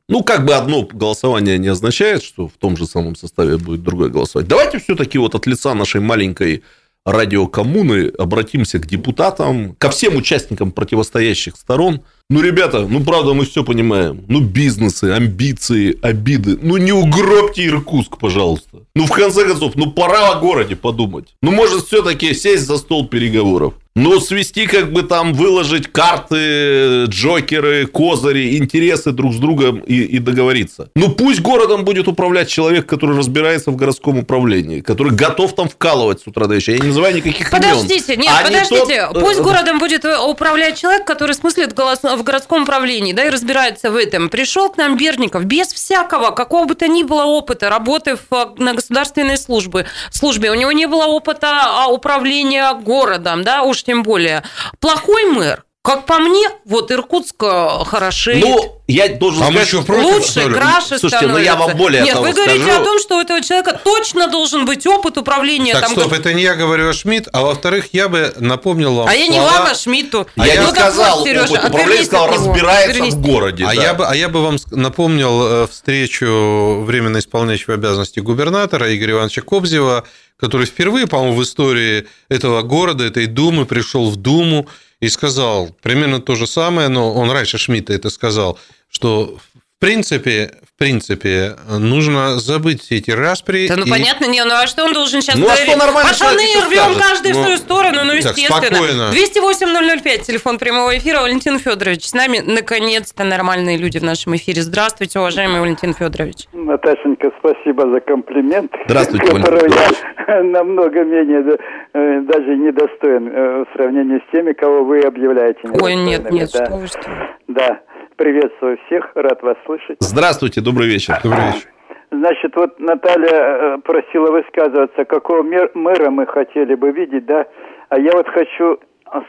[0.07, 4.09] Ну, как бы одно голосование не означает, что в том же самом составе будет другое
[4.09, 4.47] голосовать.
[4.47, 6.63] Давайте все-таки вот от лица нашей маленькой
[7.05, 12.01] радиокоммуны обратимся к депутатам, ко всем участникам противостоящих сторон.
[12.29, 14.25] Ну, ребята, ну, правда, мы все понимаем.
[14.27, 16.57] Ну, бизнесы, амбиции, обиды.
[16.61, 18.79] Ну, не угробьте Иркутск, пожалуйста.
[18.95, 21.35] Ну, в конце концов, ну, пора о городе подумать.
[21.43, 23.75] Ну, может, все-таки сесть за стол переговоров.
[23.97, 30.19] Ну, свести, как бы там, выложить карты, джокеры, козыри, интересы друг с другом и, и
[30.19, 30.89] договориться.
[30.97, 36.19] Ну, пусть городом будет управлять человек, который разбирается в городском управлении, который готов там вкалывать
[36.19, 36.75] с утра до вечера.
[36.75, 38.23] Я не называю никаких Подождите, имен.
[38.25, 39.07] нет, А не подождите.
[39.13, 43.29] тот, Пусть э, городом будет управлять человек, который смыслит голос- в городском управлении, да, и
[43.29, 44.27] разбирается в этом.
[44.27, 48.73] Пришел к нам Берников без всякого, какого бы то ни было опыта работы в, на
[48.73, 49.85] государственной службе.
[50.11, 50.51] службе.
[50.51, 54.43] У него не было опыта а, управления городом, да, уж тем более.
[54.79, 55.63] Плохой мэр.
[55.83, 58.43] Как по мне, вот Иркутск э, хорошеет.
[58.43, 61.41] Ну, я должен А мы сказать, что, что- против, Лучше, краше Слушайте, ну становится.
[61.43, 62.81] я вам более Нет, того вы говорите скажу.
[62.81, 65.73] о том, что у этого человека точно должен быть опыт управления.
[65.73, 67.27] Так, там, стоп, это не я говорю, а Шмидт.
[67.33, 70.25] А во-вторых, я бы напомнил вам А я не слова- вам, а Шмидту.
[70.37, 73.13] Я Ну не так сказал, вот, Сережа, опыт управления, отвернись сказал, разбирается отвернись.
[73.13, 73.63] в городе.
[73.65, 73.73] А да.
[73.83, 79.43] я, бы, а я бы вам напомнил э, встречу временно исполняющего обязанности губернатора Игоря Ивановича
[79.43, 80.03] Кобзева,
[80.37, 84.67] который впервые, по-моему, в истории этого города, этой Думы, пришел в Думу
[84.99, 89.39] и сказал примерно то же самое, но он раньше Шмидта это сказал, что
[89.85, 93.67] принципе, в принципе, нужно забыть все эти распри.
[93.67, 95.69] Да ну и- понятно, не, ну а что он должен сейчас Ну, а говорить?
[95.69, 97.01] что нормальный Пацаны, рвем скажет?
[97.03, 98.77] каждый в Ну, свою сторону, ну так, естественно.
[98.77, 99.11] спокойно.
[99.11, 102.05] 208-005, телефон прямого эфира, Валентин Федорович.
[102.07, 104.61] С нами, наконец-то, нормальные люди в нашем эфире.
[104.61, 106.45] Здравствуйте, уважаемый Валентин Федорович.
[106.53, 111.57] Наташенька, спасибо за комплимент, Здравствуйте, которого я намного менее
[111.93, 115.59] э, даже недостоин э, в сравнении с теми, кого вы объявляете.
[115.81, 116.65] Ой, нет, нет, да.
[116.65, 117.15] что вы, что вы.
[117.47, 117.79] Да,
[118.17, 119.97] приветствую всех, рад вас слышать.
[119.99, 121.15] Здравствуйте, добрый вечер.
[121.23, 121.67] Добрый вечер.
[122.11, 127.45] Значит, вот Наталья э, просила высказываться, какого мер- мэра мы хотели бы видеть, да?
[127.89, 128.79] А я вот хочу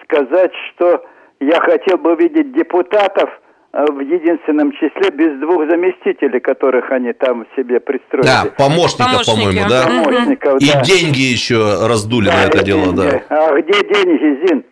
[0.04, 1.04] сказать, что
[1.40, 3.28] я хотел бы видеть депутатов
[3.72, 8.26] э, в единственном числе без двух заместителей, которых они там себе пристроили.
[8.26, 9.36] Да, помощника, Помощники.
[9.36, 9.82] по-моему, да?
[10.04, 10.80] Помощников, И да.
[10.82, 13.22] деньги еще раздули на это и дело, деньги.
[13.28, 13.48] да.
[13.48, 14.64] А где деньги, Зин?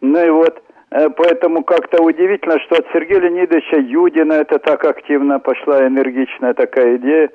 [0.00, 5.86] Ну и вот, поэтому как-то удивительно, что от Сергея Леонидовича Юдина это так активно пошла,
[5.86, 7.30] энергичная такая идея.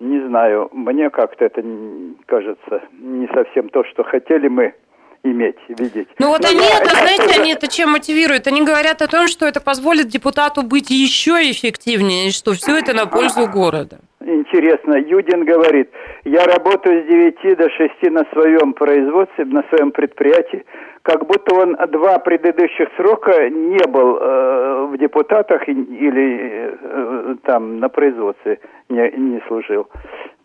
[0.00, 1.62] Не знаю, мне как-то это
[2.26, 4.74] кажется не совсем то, что хотели мы
[5.22, 6.08] иметь, видеть.
[6.18, 8.46] Ну вот Но они я- это, знаете, они это чем мотивируют?
[8.46, 12.94] Они говорят о том, что это позволит депутату быть еще эффективнее, и что все это
[12.94, 14.00] на пользу города.
[14.20, 15.90] Интересно, Юдин говорит,
[16.24, 20.64] я работаю с 9 до 6 на своем производстве, на своем предприятии,
[21.02, 27.88] как будто он два предыдущих срока не был э, в депутатах или э, там на
[27.88, 29.88] производстве не, не служил.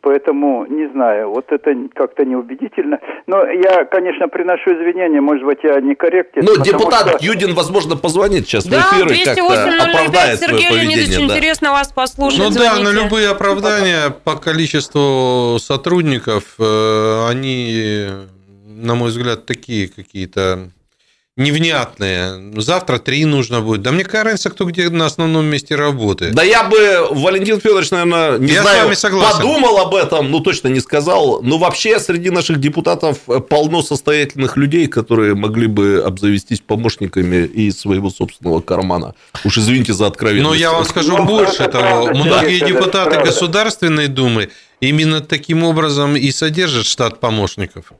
[0.06, 3.00] Поэтому, не знаю, вот это как-то неубедительно.
[3.26, 6.44] Но я, конечно, приношу извинения, может быть, я некорректен.
[6.46, 10.39] Ну, потому депутат что- Юдин, возможно, позвонит сейчас Да, в эфир и как-то 208 оправдает
[10.39, 11.28] свое Сергей Леонидович, поведение.
[11.28, 11.34] да.
[11.34, 12.38] интересно вас послушать.
[12.38, 13.04] Ну да, на звоните.
[13.04, 18.06] любые оправдания по количеству сотрудников, э, они,
[18.68, 20.70] на мой взгляд, такие какие-то
[21.38, 22.54] невнятные.
[22.62, 23.82] Завтра три нужно будет.
[23.82, 26.34] Да мне какая разница, кто где на основном месте работает.
[26.34, 29.38] Да я бы, Валентин Федорович, наверное, не Я с знаю, вами согласен.
[29.38, 31.41] подумал об этом, ну точно не сказал.
[31.41, 33.19] Но вообще среди наших депутатов
[33.50, 39.13] полно состоятельных людей, которые могли бы обзавестись помощниками из своего собственного кармана.
[39.43, 40.48] Уж извините за откровенность.
[40.50, 42.08] Но я вам скажу Ну, больше это того.
[42.13, 43.19] Многие депутаты.
[43.19, 47.91] Государственной Думы именно таким образом и содержат штат помощников.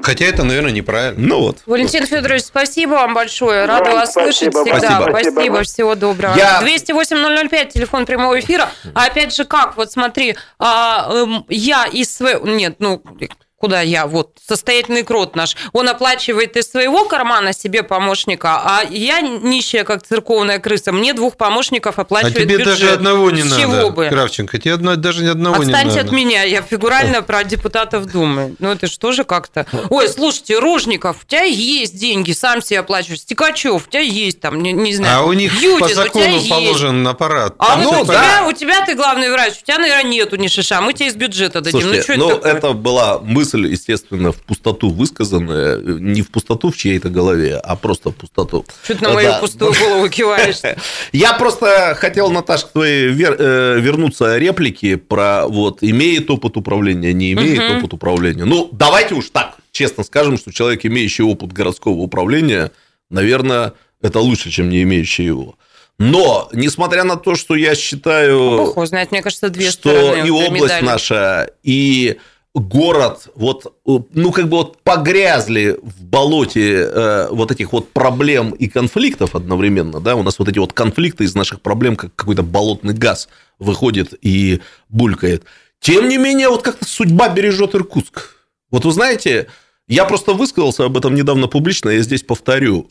[0.00, 1.20] Хотя это, наверное, неправильно.
[1.20, 1.58] Ну вот.
[1.66, 3.66] Валентин Федорович, спасибо вам большое.
[3.66, 4.78] Рада Вам вас спасибо, слышать всегда.
[5.00, 5.30] спасибо.
[5.30, 6.34] Спасибо, всего доброго.
[6.36, 8.70] Я- 208-005, телефон прямого эфира.
[8.94, 9.76] А опять же, как?
[9.76, 12.46] Вот смотри, а, эм, я из своего...
[12.46, 13.02] Нет, ну,
[13.62, 14.08] куда я?
[14.08, 15.56] Вот, состоятельный крот наш.
[15.72, 20.90] Он оплачивает из своего кармана себе помощника, а я нищая, как церковная крыса.
[20.90, 22.66] Мне двух помощников А оплачивает тебе бюджет.
[22.66, 24.08] даже одного не С надо, чего бы?
[24.08, 24.58] Кравченко.
[24.58, 26.08] Тебе одно- даже ни одного не Отстаньте надо.
[26.08, 28.56] от меня, я фигурально про депутатов Думы.
[28.58, 29.64] Ну, это что же как-то...
[29.90, 33.20] Ой, слушайте, Рожников, у тебя есть деньги, сам себе оплачиваешь.
[33.20, 35.20] Стекачев, у тебя есть там, не, не знаю.
[35.20, 36.48] А у них Юдин, по закону есть.
[36.48, 37.54] положен аппарат.
[37.58, 38.14] А всё у, да.
[38.14, 40.80] тебя, у тебя ты главный врач, у тебя, наверное, нету ни шиша.
[40.80, 41.80] Мы тебе из бюджета дадим.
[41.80, 42.72] Слушайте, ну, ну, что это это, такое?
[42.72, 45.78] была мысль, естественно, в пустоту высказанная.
[45.78, 48.64] Не в пустоту в чьей-то голове, а просто в пустоту.
[48.84, 49.38] Что ты на мою Да.
[49.38, 50.76] пустую голову киваешься?
[51.12, 57.32] Я просто хотел, Наташа, к твоей э, вернуться реплики про вот имеет опыт управления, не
[57.32, 58.44] имеет опыт управления.
[58.44, 62.72] Ну, давайте уж так честно скажем, что человек, имеющий опыт городского управления,
[63.10, 65.56] наверное, это лучше, чем не имеющий его.
[65.98, 70.26] Но, несмотря на то, что я считаю, Бог его знает, мне кажется, две что стороны
[70.26, 70.84] и область медали.
[70.84, 72.16] наша, и
[72.54, 78.68] город вот, ну, как бы вот погрязли в болоте э, вот этих вот проблем и
[78.68, 82.94] конфликтов одновременно, да, у нас вот эти вот конфликты из наших проблем, как какой-то болотный
[82.94, 84.60] газ выходит и
[84.90, 85.44] булькает.
[85.80, 88.36] Тем не менее, вот как-то судьба бережет Иркутск.
[88.70, 89.48] Вот вы знаете,
[89.88, 92.90] я просто высказался об этом недавно публично, я здесь повторю.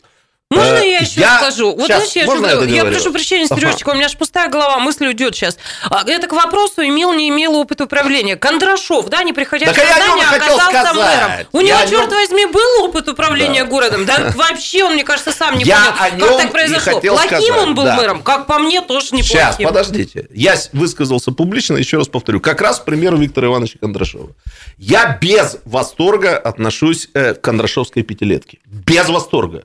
[0.52, 1.38] Можно э, я еще я...
[1.38, 1.74] скажу?
[1.74, 3.92] Вот сейчас, я, можно я, я прошу прощения, Сережечка, ага.
[3.92, 5.56] у меня аж пустая голова, мысль уйдет сейчас.
[5.88, 8.36] А, это к вопросу, имел, не имел опыт управления.
[8.36, 10.94] Кондрашов, да, не приходя так в сознание, оказался сказать.
[10.94, 11.30] мэром.
[11.52, 12.20] У него, я черт нем...
[12.20, 13.70] возьми, был опыт управления да.
[13.70, 14.04] городом.
[14.04, 17.00] Да вообще он, мне кажется, сам не я понял, как так произошло.
[17.00, 17.50] Плохим сказать.
[17.50, 17.96] он был да.
[17.96, 19.24] мэром, как по мне, тоже неплохим.
[19.24, 20.26] Сейчас, подождите.
[20.32, 22.40] Я высказался публично, еще раз повторю.
[22.40, 24.30] Как раз пример Виктора Ивановича Кондрашова.
[24.76, 28.58] Я без восторга отношусь э, к Кондрашовской пятилетке.
[28.66, 29.64] Без восторга.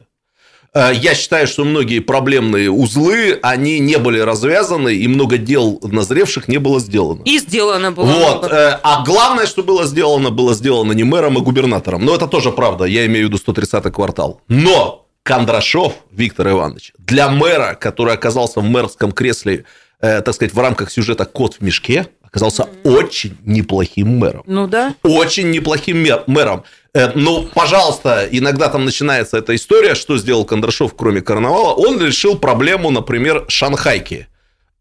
[0.78, 6.48] Э, я считаю, что многие проблемные узлы, они не были развязаны, и много дел назревших
[6.48, 7.24] не было сделано.
[7.26, 8.06] И сделано было.
[8.06, 8.40] Вот.
[8.44, 8.56] Много.
[8.56, 12.06] Э, а главное, что было сделано, было сделано не мэром, а губернатором.
[12.06, 14.42] Но это тоже правда, я имею в виду 130-й квартал.
[14.48, 19.66] Но Кондрашов Виктор Иванович для мэра, который оказался в мэрском кресле,
[20.00, 22.98] э, так сказать, в рамках сюжета «Кот в мешке», оказался mm-hmm.
[22.98, 24.44] очень неплохим мэром.
[24.46, 24.94] Ну да.
[25.02, 26.64] Очень неплохим мэром.
[26.98, 31.74] Э, ну, пожалуйста, иногда там начинается эта история, что сделал Кондрашов, кроме карнавала.
[31.74, 34.28] Он решил проблему, например, Шанхайки.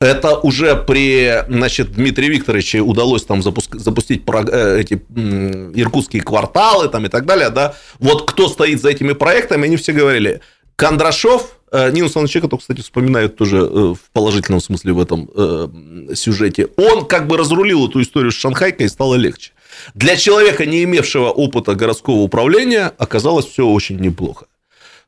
[0.01, 7.05] Это уже при значит, Дмитрию Викторовиче удалось там запуск, запустить э, эти иркутские кварталы там,
[7.05, 7.51] и так далее.
[7.51, 7.75] Да?
[7.99, 10.41] Вот кто стоит за этими проектами, они все говорили,
[10.77, 11.56] Кондрашов,
[11.93, 15.29] Нину Санченко, кстати, вспоминают тоже в положительном смысле в этом
[16.15, 19.53] сюжете, он как бы разрулил эту историю с Шанхайкой и стало легче.
[19.95, 24.47] Для человека, не имевшего опыта городского управления, оказалось все очень неплохо.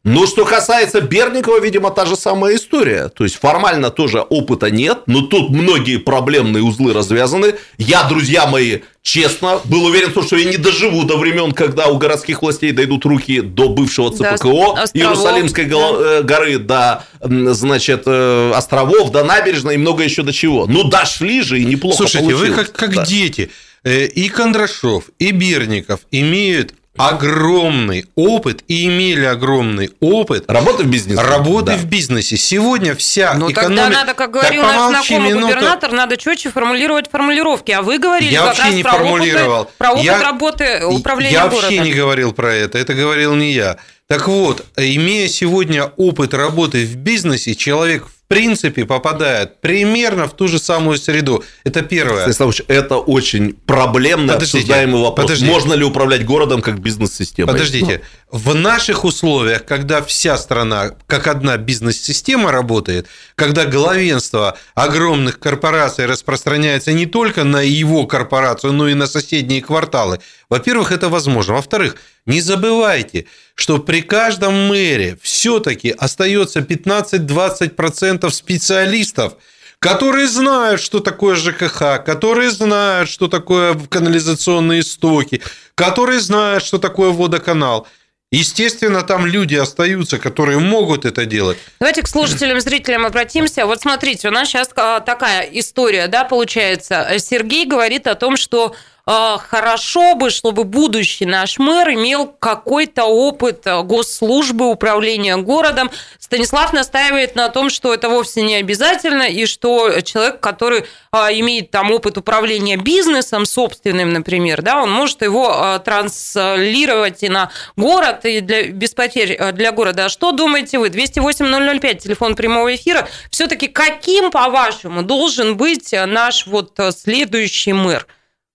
[0.08, 3.08] Но что касается Берникова, видимо, та же самая история.
[3.08, 7.54] То есть, формально тоже опыта нет, но тут многие проблемные узлы развязаны.
[7.76, 12.42] Я, друзья мои, честно, был уверен, что я не доживу до времен, когда у городских
[12.42, 15.76] властей дойдут руки до бывшего ЦПКО, да, Иерусалимской да.
[15.76, 20.66] Э, горы, до, значит, э, островов, до набережной и много еще до чего.
[20.66, 22.48] Ну, дошли же, и неплохо Слушайте, получилось.
[22.50, 23.04] вы как, как да.
[23.04, 23.50] дети.
[23.84, 31.20] Э, и Кондрашов, и Берников имеют огромный опыт и имели огромный опыт работы в бизнесе.
[31.20, 31.76] Работы да.
[31.76, 32.36] в бизнесе.
[32.36, 33.84] Сегодня вся Но экономика...
[33.84, 35.46] тогда надо, как говорил наш знакомый минуту.
[35.46, 37.70] губернатор, надо четче формулировать формулировки.
[37.70, 39.62] А вы говорили я вообще не про формулировал.
[39.62, 41.62] Опыт, про опыт я, работы управления Я городом.
[41.62, 42.78] вообще не говорил про это.
[42.78, 43.78] Это говорил не я.
[44.08, 50.48] Так вот, имея сегодня опыт работы в бизнесе, человек в принципе попадает примерно в ту
[50.48, 51.42] же самую среду.
[51.64, 52.20] Это первое.
[52.20, 55.26] Станиславович, это очень проблемный Подождите, обсуждаемый вопрос.
[55.26, 55.50] Подождите.
[55.50, 57.52] Можно ли управлять городом как бизнес-системой?
[57.52, 58.02] Подождите.
[58.30, 66.92] В наших условиях, когда вся страна как одна бизнес-система работает, когда главенство огромных корпораций распространяется
[66.92, 71.54] не только на его корпорацию, но и на соседние кварталы, во-первых, это возможно.
[71.54, 79.36] Во-вторых, не забывайте, что при каждом мэре все-таки остается 15-20% специалистов,
[79.78, 85.40] которые знают, что такое ЖКХ, которые знают, что такое канализационные стоки,
[85.74, 87.86] которые знают, что такое водоканал.
[88.30, 91.56] Естественно, там люди остаются, которые могут это делать.
[91.80, 93.64] Давайте к слушателям, зрителям обратимся.
[93.64, 97.08] Вот смотрите, у нас сейчас а, такая история, да, получается.
[97.18, 98.74] Сергей говорит о том, что
[99.08, 105.90] хорошо бы, чтобы будущий наш мэр имел какой-то опыт а, госслужбы, управления городом.
[106.18, 111.70] Станислав настаивает на том, что это вовсе не обязательно, и что человек, который а, имеет
[111.70, 118.40] там опыт управления бизнесом собственным, например, да, он может его транслировать и на город, и
[118.40, 120.04] для, без потерь для города.
[120.04, 120.88] А что думаете вы?
[120.88, 123.08] 208-005, телефон прямого эфира.
[123.30, 128.06] Все-таки каким, по-вашему, должен быть наш вот следующий мэр?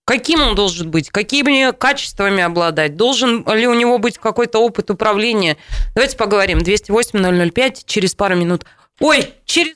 [0.04, 1.10] Каким он должен быть?
[1.10, 2.96] Какими качествами обладать?
[2.96, 5.56] Должен ли у него быть какой-то опыт управления?
[5.94, 6.58] Давайте поговорим.
[6.58, 8.66] 208-005 через пару минут.
[9.00, 9.74] Ой, через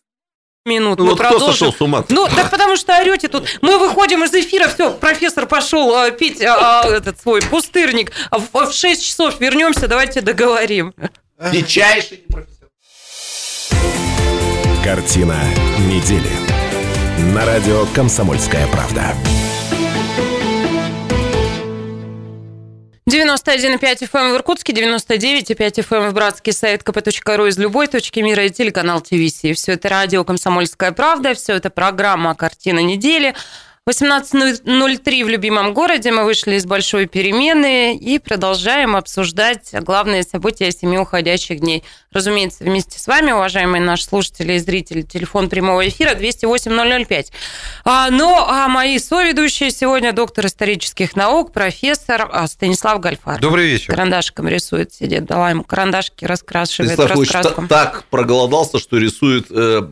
[0.66, 0.98] минут.
[0.98, 1.46] Ну, мы вот продолжим.
[1.46, 2.04] кто сошел с ума?
[2.10, 3.58] Ну, так потому что орете тут.
[3.62, 8.12] Мы выходим из эфира, все, профессор пошел а, пить а, а, этот свой пустырник.
[8.30, 10.94] А в, в 6 часов вернемся, давайте договорим.
[11.52, 12.68] Дичайший профессор.
[14.84, 15.38] Картина
[15.86, 16.30] недели.
[17.34, 19.14] На радио «Комсомольская правда».
[23.08, 28.20] 91,5 FM эм в Иркутске, 99,5 FM эм в Братске, сайт kp.ru из любой точки
[28.20, 29.56] мира и телеканал ТВС.
[29.56, 33.34] Все это радио «Комсомольская правда», все это программа «Картина недели».
[33.88, 36.12] 18.03 в любимом городе.
[36.12, 41.84] Мы вышли из большой перемены и продолжаем обсуждать главные события семи уходящих дней.
[42.12, 47.26] Разумеется, вместе с вами, уважаемые наши слушатели и зрители, телефон прямого эфира 208-005.
[47.84, 53.38] А, ну, а мои соведущие сегодня доктор исторических наук, профессор а, Станислав Гальфар.
[53.40, 53.92] Добрый вечер.
[53.92, 57.66] Карандашиком рисует, сидит, дала ему карандашики, раскрашивает Станислав Ильич раскраску.
[57.68, 59.82] та- так проголодался, что рисует э,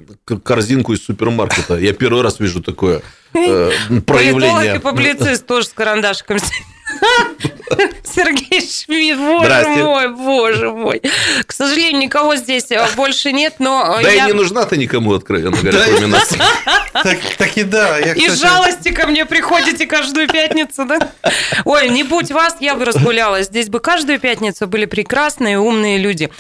[0.42, 1.76] корзинку из супермаркета.
[1.76, 3.02] Я первый раз вижу такое
[3.34, 4.76] э, Политолог проявление.
[4.76, 6.38] и публицист тоже с карандашиком.
[8.04, 11.02] Сергей Шмидт, боже мой, боже мой.
[11.44, 15.14] К сожалению, никого здесь э, больше нет, но э, Да и не нужна ты никому,
[15.14, 16.32] откровенно говоря, Да, кроме нас.
[16.92, 17.98] Так, так и да.
[17.98, 21.10] Я, кстати, жалости ко мне приходите каждую пятницу, да?
[21.64, 23.46] Ой, не будь вас, я бы разгулялась.
[23.46, 26.30] Здесь бы каждую пятницу были прекрасные, умные люди.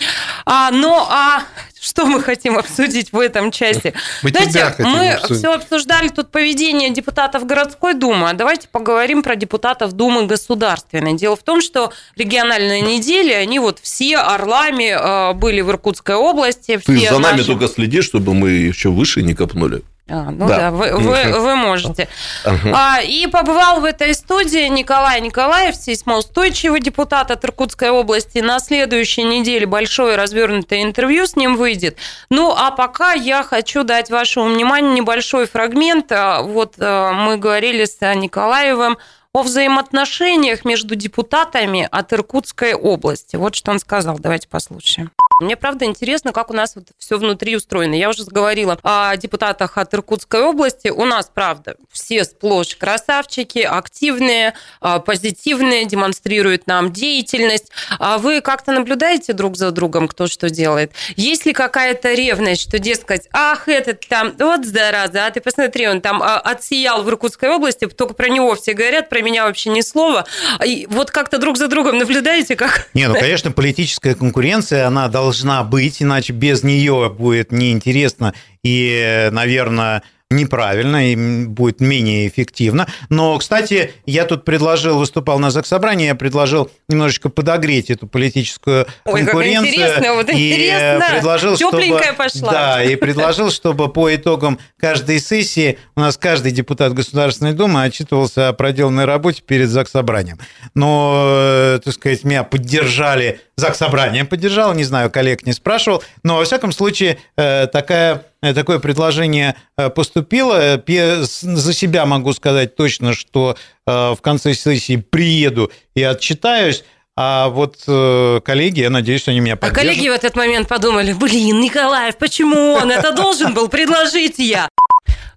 [0.46, 1.42] А, но а
[1.86, 3.94] что мы хотим обсудить в этом части?
[4.22, 5.38] Мы хотим мы обсудить.
[5.38, 11.14] все обсуждали тут поведение депутатов городской думы, а давайте поговорим про депутатов Думы Государственной.
[11.14, 16.80] Дело в том, что региональные недели, они вот все орлами э, были в Иркутской области.
[16.84, 19.82] Ты за нами наши- только следи, чтобы мы еще выше не копнули.
[20.08, 20.56] А, ну Да.
[20.56, 22.08] да, вы, вы- вы можете.
[22.44, 28.38] А, и побывал в этой студии Николай Николаев, сейсмоустойчивый депутат от Иркутской области.
[28.38, 31.96] На следующей неделе большое развернутое интервью с ним выйдет.
[32.30, 36.12] Ну, а пока я хочу дать вашему вниманию небольшой фрагмент.
[36.12, 38.98] А, Вот а, мы говорили с Николаевым
[39.32, 43.36] о взаимоотношениях между депутатами от Иркутской области.
[43.36, 44.18] Вот что он сказал.
[44.18, 45.10] Давайте послушаем.
[45.38, 47.94] Мне, правда, интересно, как у нас вот все внутри устроено.
[47.94, 50.88] Я уже говорила о депутатах от Иркутской области.
[50.88, 57.70] У нас, правда, все сплошь красавчики, активные, а, позитивные, демонстрируют нам деятельность.
[57.98, 60.92] А вы как-то наблюдаете друг за другом, кто что делает?
[61.16, 66.00] Есть ли какая-то ревность, что, дескать, ах, этот там, вот зараза, а ты посмотри, он
[66.00, 69.82] там а, отсиял в Иркутской области, только про него все говорят, про меня вообще ни
[69.82, 70.24] слова.
[70.64, 75.25] И вот как-то друг за другом наблюдаете, как Не, ну, конечно, политическая конкуренция, она должна
[75.64, 78.34] быть, иначе без нее будет неинтересно.
[78.62, 82.88] И, наверное, неправильно и будет менее эффективно.
[83.08, 89.24] Но, кстати, я тут предложил, выступал на заксобрании, я предложил немножечко подогреть эту политическую Ой,
[89.24, 89.68] конкуренцию.
[89.72, 91.06] интересно, вот и интересно.
[91.12, 92.50] предложил, Тёпленькая чтобы, пошла.
[92.50, 98.48] Да, и предложил, чтобы по итогам каждой сессии у нас каждый депутат Государственной Думы отчитывался
[98.48, 100.38] о проделанной работе перед Заксобранием.
[100.74, 106.44] Но, э, так сказать, меня поддержали, Заксобрание поддержало, не знаю, коллег не спрашивал, но, во
[106.44, 108.24] всяком случае, э, такая,
[108.54, 110.82] такое предложение э, поступило.
[110.86, 116.84] С- За себя могу сказать точно, что э, в конце сессии приеду и отчитаюсь,
[117.18, 119.82] а вот э, коллеги, я надеюсь, они меня А поддержат.
[119.88, 122.90] коллеги в этот момент подумали, блин, Николаев, почему он?
[122.90, 124.68] Это должен был предложить я.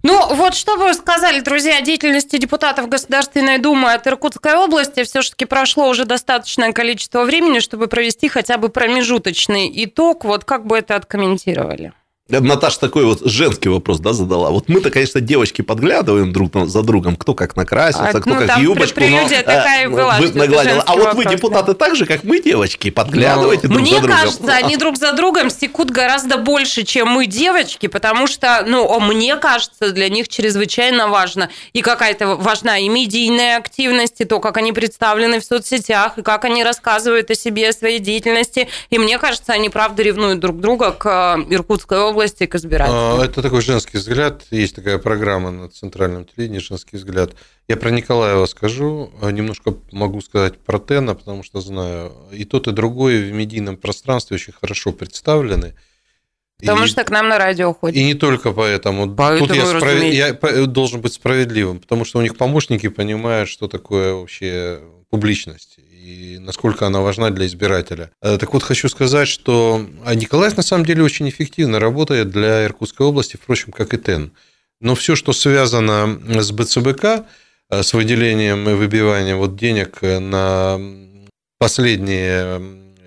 [0.01, 5.03] Ну, вот что вы сказали, друзья, о деятельности депутатов Государственной Думы от Иркутской области.
[5.03, 10.23] Все-таки прошло уже достаточное количество времени, чтобы провести хотя бы промежуточный итог.
[10.23, 11.91] Вот как бы это откомментировали?
[12.29, 14.51] Наташа такой вот женский вопрос, да, задала.
[14.51, 18.47] Вот мы-то, конечно, девочки подглядываем друг за другом, кто как накрасится, А, кто ну, как
[18.47, 18.99] там юбочку.
[19.01, 20.83] но, такая э, была, вы нагладила.
[20.85, 24.17] А вот вы, депутаты, так же, как мы, девочки, подглядываете друг Мне за другом.
[24.17, 29.35] кажется, они друг за другом секут гораздо больше, чем мы, девочки, потому что, ну, мне
[29.37, 34.71] кажется, для них чрезвычайно важно и какая-то важна и медийная активность, и то, как они
[34.71, 38.69] представлены в соцсетях, и как они рассказывают о себе, о своей деятельности.
[38.91, 43.21] И мне кажется, они правда ревнуют друг друга к э, Иркутской области, к избирателям.
[43.21, 44.45] А, Это такой женский взгляд.
[44.51, 47.35] Есть такая программа на центральном телевидении «Женский взгляд».
[47.67, 49.11] Я про Николаева скажу.
[49.21, 52.11] а Немножко могу сказать про Тена, потому что знаю.
[52.31, 55.73] И тот, и другой в медийном пространстве очень хорошо представлены.
[56.59, 57.95] Потому И- что к нам на радио ходят.
[57.95, 59.09] И не только поэтому.
[59.15, 63.67] Поэтому, Тут я, справ- я должен быть справедливым, потому что у них помощники понимают, что
[63.67, 64.79] такое вообще
[65.09, 68.09] публичность и насколько она важна для избирателя.
[68.21, 72.65] Э, Так вот, хочу сказать, что а Николаев на самом деле очень эффективно работает для
[72.65, 74.31] Иркутской области, впрочем, как и ТЭН.
[74.81, 77.25] Но все, что связано с БЦБК,
[77.69, 80.79] э, с выделением и выбиванием вот денег э, на
[81.57, 82.61] последние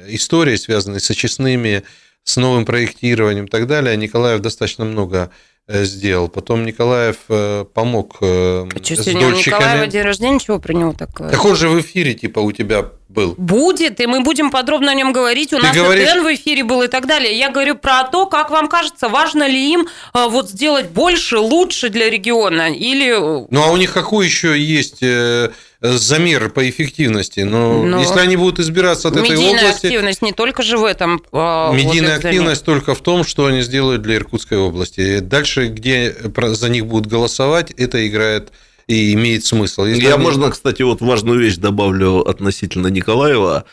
[0.08, 1.82] истории, связанные с очистными,
[2.24, 5.30] с новым проектированием и так далее, Николаев достаточно много
[5.66, 6.28] э, сделал.
[6.28, 9.36] Потом Николаев э, помог э, А с дольщиками.
[9.36, 11.36] Николаева день рождения, чего про него так говорят?
[11.36, 13.34] Так он же в эфире, типа, у тебя был.
[13.36, 15.52] Будет, и мы будем подробно о нем говорить.
[15.52, 17.36] У Ты нас говоришь- ТН в эфире был и так далее.
[17.36, 21.88] Я говорю про то, как вам кажется, важно ли им а, вот сделать больше, лучше
[21.88, 23.08] для региона или
[23.42, 25.50] э, Ну, а у них какой еще есть э,
[25.80, 27.40] замер по эффективности?
[27.40, 30.84] Ну, Ну, если они будут избираться от этой медийная области, активность не только же в
[30.84, 31.22] этом.
[31.32, 32.26] вот медийная замер.
[32.26, 35.18] активность только в том, что они сделают для Иркутской области.
[35.20, 38.52] Дальше, где за них будут голосовать, это играет
[38.92, 39.84] и имеет смысл.
[39.84, 43.64] Если Я, они- можно, кстати, вот важную вещь добавлю относительно Николаева.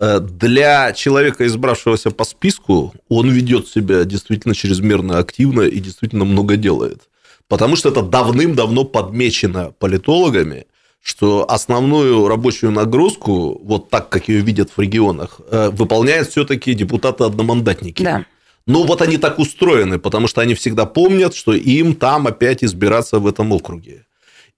[0.00, 6.56] Э, Для человека, избравшегося по списку, он ведет себя действительно чрезмерно активно и действительно много
[6.56, 7.02] делает.
[7.48, 10.66] Потому что это давным-давно подмечено политологами,
[11.02, 18.02] что основную рабочую нагрузку, вот так, как ее видят в регионах, э, выполняют все-таки депутаты-одномандатники.
[18.02, 18.24] Да.
[18.66, 23.18] Ну, вот они так устроены, потому что они всегда помнят, что им там опять избираться
[23.18, 24.04] в этом округе.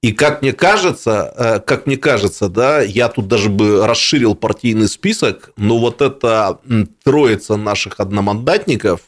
[0.02, 4.88] И как мне кажется, э, как мне кажется, да, я тут даже бы расширил партийный
[4.88, 9.02] список, но вот эта м, троица наших одномандатников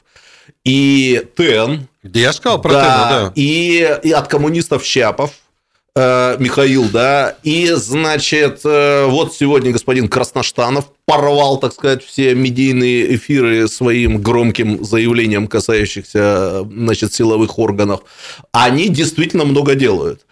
[0.64, 3.32] и ТЭН, Я сказал про да, тему, да.
[3.36, 5.30] И, и от коммунистов Щапов,
[5.96, 13.16] э, Михаил, да, и, значит, э, вот сегодня господин Красноштанов порвал, так сказать, все медийные
[13.16, 18.02] эфиры своим громким заявлением, касающихся, значит, силовых органов.
[18.52, 20.26] Они действительно много делают.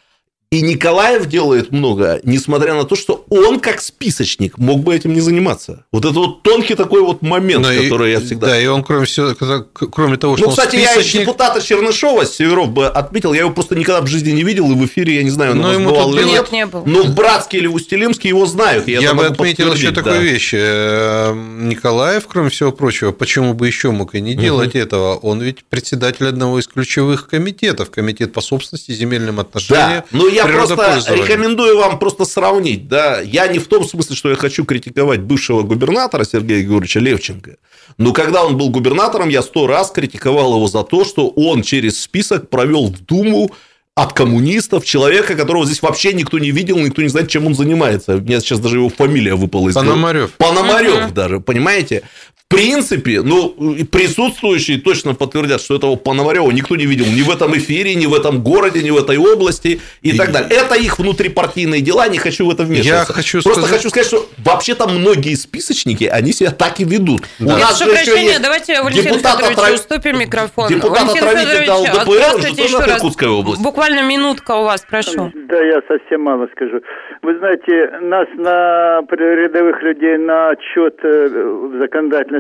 [0.53, 5.21] И Николаев делает много, несмотря на то, что он, как списочник, мог бы этим не
[5.21, 5.85] заниматься.
[5.93, 8.49] Вот это вот тонкий такой вот момент, Но и- который я всегда...
[8.49, 9.33] Да, и он, кроме, всего,
[9.73, 13.33] кроме того, что Ну, он кстати, я и списочник, депутата Чернышова Северов бы отметил.
[13.33, 15.59] Я его просто никогда в жизни не видел, и в эфире, я не знаю, он
[15.59, 16.33] Ну, у нас ему бывал тут или нет.
[16.41, 16.83] Нет, не был.
[16.85, 18.89] Но в Братске или в Устилимске его знают.
[18.89, 20.21] и Я, это бы отметил еще подтвердить, такую да.
[20.21, 20.51] вещь.
[20.53, 25.15] Э, Николаев, кроме всего прочего, почему бы еще мог и не делать этого?
[25.15, 30.40] Он ведь председатель одного из ключевых комитетов, комитет по собственности, земельным отношениям, Да, ну я
[30.47, 31.25] просто природопользованию.
[31.27, 35.63] рекомендую вам просто сравнить, да, я не в том смысле, что я хочу критиковать бывшего
[35.63, 37.57] губернатора Сергея Георгиевича Левченко,
[37.99, 42.01] но когда он был губернатором, я сто раз критиковал его за то, что он через
[42.01, 43.51] список провел в Думу
[43.95, 48.17] от коммунистов человека, которого здесь вообще никто не видел, никто не знает, чем он занимается.
[48.17, 49.91] У меня сейчас даже его фамилия выпала из головы.
[49.91, 50.31] Пономарев.
[50.39, 52.03] Пономарев даже, понимаете?
[52.51, 57.31] В принципе, ну, и присутствующие точно подтвердят, что этого Пономарева никто не видел ни в
[57.31, 60.51] этом эфире, ни в этом городе, ни в этой области и, так далее.
[60.51, 63.13] Это их внутрипартийные дела, не хочу в это вмешиваться.
[63.13, 67.21] Я хочу Просто сказать- хочу сказать, что вообще-то многие списочники, они себя так и ведут.
[67.39, 70.69] У Прошу нас же еще прощения, есть давайте Валентину депутат Федоровичу отрави- уступим микрофон.
[70.69, 72.97] Депутат Валентин отравитель Федорович, ЛДПР, здравствуйте же тоже раз.
[72.97, 73.63] Иркутской области.
[73.63, 75.31] Буквально минутка у вас, прошу.
[75.49, 76.81] Да, я совсем мало скажу.
[77.23, 81.79] Вы знаете, нас на рядовых людей на отчет э, в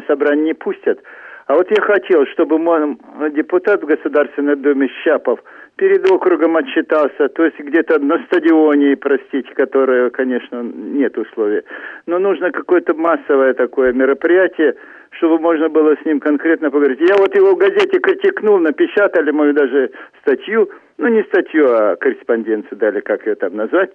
[0.01, 1.01] законодательное собрание не пустят.
[1.47, 2.97] А вот я хотел, чтобы мой
[3.33, 5.41] депутат в Государственной Думе Щапов
[5.77, 11.63] перед округом отчитался, то есть где-то на стадионе, простите, которое, конечно, нет условий.
[12.07, 14.77] Но нужно какое-то массовое такое мероприятие,
[15.13, 17.01] чтобы можно было с ним конкретно поговорить.
[17.01, 19.91] Я вот его в газете критикнул, напечатали мою даже
[20.23, 23.91] статью, ну не статью, а корреспонденцию дали, как ее там назвать.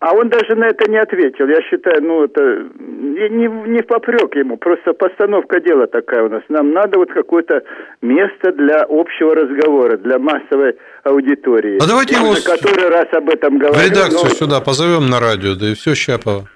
[0.00, 1.46] А он даже на это не ответил.
[1.48, 2.40] Я считаю, ну это
[2.78, 3.28] не,
[3.68, 6.42] не, в попрек ему, просто постановка дела такая у нас.
[6.48, 7.62] Нам надо вот какое-то
[8.02, 11.78] место для общего разговора, для массовой аудитории.
[11.82, 13.80] А давайте Я его который раз об этом В говорю.
[13.84, 16.48] редакцию но- сюда позовем на радио, да и все, Щапова.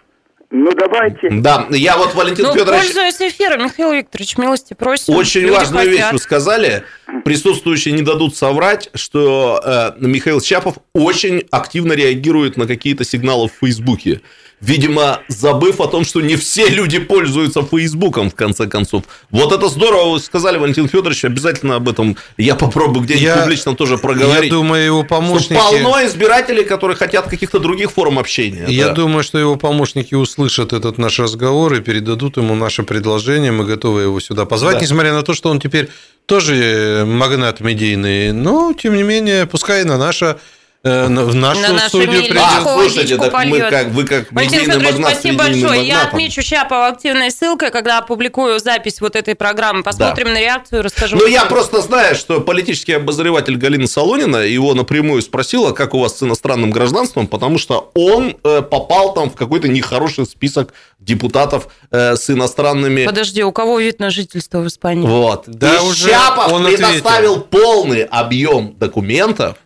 [0.51, 1.28] Ну давайте.
[1.30, 2.84] Да, я вот, Валентин Ну, Федорович...
[2.84, 5.14] пользуясь эфиром, Михаил Викторович, милости просим.
[5.14, 5.99] Очень Люди важную хотят.
[6.05, 6.84] вещь вы сказали.
[7.24, 13.53] Присутствующие не дадут соврать, что э, Михаил Чапов очень активно реагирует на какие-то сигналы в
[13.61, 14.22] Фейсбуке.
[14.61, 19.05] Видимо, забыв о том, что не все люди пользуются Фейсбуком, в конце концов.
[19.31, 23.77] Вот это здорово, вы сказали, Валентин Федорович, обязательно об этом я попробую где-нибудь Я- публично
[23.77, 24.45] тоже проговорить.
[24.45, 25.55] Я думаю, его Что помощники...
[25.61, 28.67] полно избирателей, которые хотят каких-то других форм общения.
[28.69, 28.95] Я да.
[28.95, 33.53] думаю, что его помощники услышат этот наш разговор и передадут ему наше предложение.
[33.53, 34.81] Мы готовы его сюда позвать, Да.
[34.81, 35.89] несмотря на то, что он теперь
[36.27, 38.33] тоже э, магнат медийный.
[38.33, 40.39] Но, тем не менее, пускай на наше на-
[40.85, 42.37] в нашу На нашу студию придет.
[42.39, 45.87] А, слушайте, так мы как, вы как Валентин магнат спасибо большое.
[45.87, 46.09] Я магнатом.
[46.09, 49.83] отмечу Щапова активной ссылкой, когда опубликую запись вот этой программы.
[49.83, 51.18] Посмотрим на реакцию, расскажем.
[51.18, 56.18] Ну, я просто знаю, что политический обозреватель Галина Солонина его напрямую спросила, как у вас
[56.18, 62.16] с иностранным гражданством, потому что он э, попал там в какой-то нехороший список депутатов э,
[62.16, 63.05] с иностранными...
[63.05, 65.07] Подожди, у кого вид на жительство в Испании?
[65.07, 65.45] Вот.
[65.47, 69.57] Да, И уже Щапов он предоставил полный объем документов,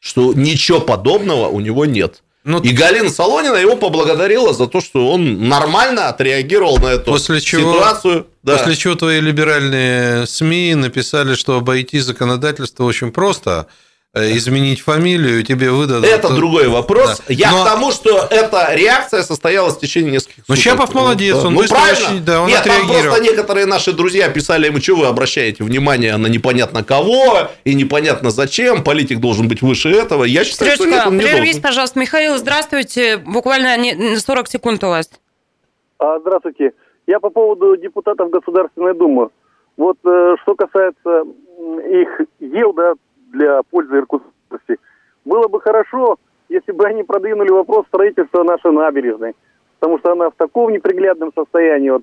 [0.00, 2.22] что ничего подобного у него нет.
[2.44, 7.40] Ну, И Галина Солонина его поблагодарила за то, что он нормально отреагировал на эту После
[7.40, 8.26] чего- ситуацию.
[8.42, 8.56] Да.
[8.56, 13.66] После чего твои либеральные СМИ написали, что обойти законодательство очень просто.
[14.14, 16.06] Э, Изменить фамилию, тебе выдадут...
[16.06, 17.18] Это другой вопрос.
[17.18, 17.24] Да.
[17.34, 20.56] Я Но- к тому, что эта реакция состоялась в течение нескольких Ну.
[20.56, 22.06] Щапов молодец, он ну, быстро правильно.
[22.08, 23.02] очень- да, он Нет, там отреагировал.
[23.02, 28.30] просто некоторые наши друзья писали ему, что вы обращаете внимание на непонятно кого и непонятно
[28.30, 30.24] зачем, политик должен быть выше этого.
[30.24, 31.62] Я считаю, что нет, он не прервись, должен.
[31.62, 31.98] пожалуйста.
[31.98, 33.18] Михаил, здравствуйте.
[33.18, 35.10] Буквально не- 40 секунд у вас.
[35.98, 36.72] А, Здравствуйте.
[37.06, 39.28] Я по поводу депутатов Государственной Думы.
[39.76, 41.24] Вот э, что касается
[41.90, 42.08] их
[42.40, 42.94] дел, да,
[43.32, 44.78] для пользы Иркутской области,
[45.24, 46.18] было бы хорошо,
[46.48, 49.34] если бы они продвинули вопрос строительства нашей набережной.
[49.78, 52.02] Потому что она в таком неприглядном состоянии, вот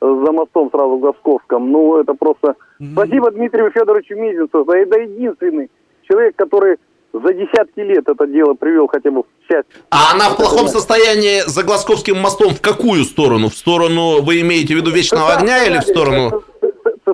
[0.00, 1.72] за мостом сразу в Госковском.
[1.72, 2.54] Ну, это просто...
[2.92, 4.64] Спасибо Дмитрию Федоровичу Мизинцу.
[4.70, 5.70] Это единственный
[6.02, 6.76] человек, который
[7.12, 9.66] за десятки лет это дело привел хотя бы в часть.
[9.90, 13.48] А она в плохом состоянии за Глазковским мостом в какую сторону?
[13.48, 16.44] В сторону, вы имеете в виду Вечного огня или в сторону...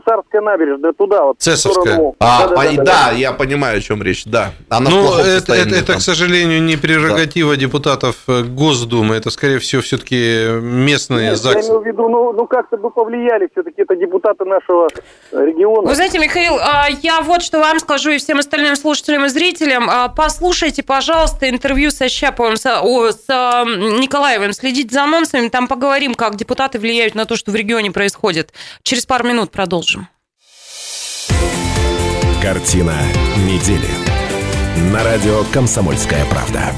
[0.04, 1.36] Цесарская набережная, туда вот.
[1.38, 2.14] Цесарская.
[2.18, 4.52] А, да, да, да, да, я понимаю, о чем речь, да.
[4.68, 7.60] Она ну, это, это, это, к сожалению, не прерогатива да.
[7.60, 11.56] депутатов э, Госдумы, это, скорее всего, все-таки местные Нет, ЗАГС.
[11.56, 14.88] Я имею в виду, ну, ну как-то бы повлияли все-таки это депутаты нашего
[15.32, 15.88] региона.
[15.88, 19.88] Вы знаете, Михаил, а, я вот что вам скажу и всем остальным слушателям и зрителям.
[19.88, 26.14] А, послушайте, пожалуйста, интервью со Щаповым, с, о, с Николаевым, следите за анонсами, там поговорим,
[26.14, 28.52] как депутаты влияют на то, что в регионе происходит.
[28.82, 29.93] Через пару минут продолжим.
[32.44, 32.92] Картина
[33.38, 33.88] недели.
[34.92, 36.74] На радио «Комсомольская правда».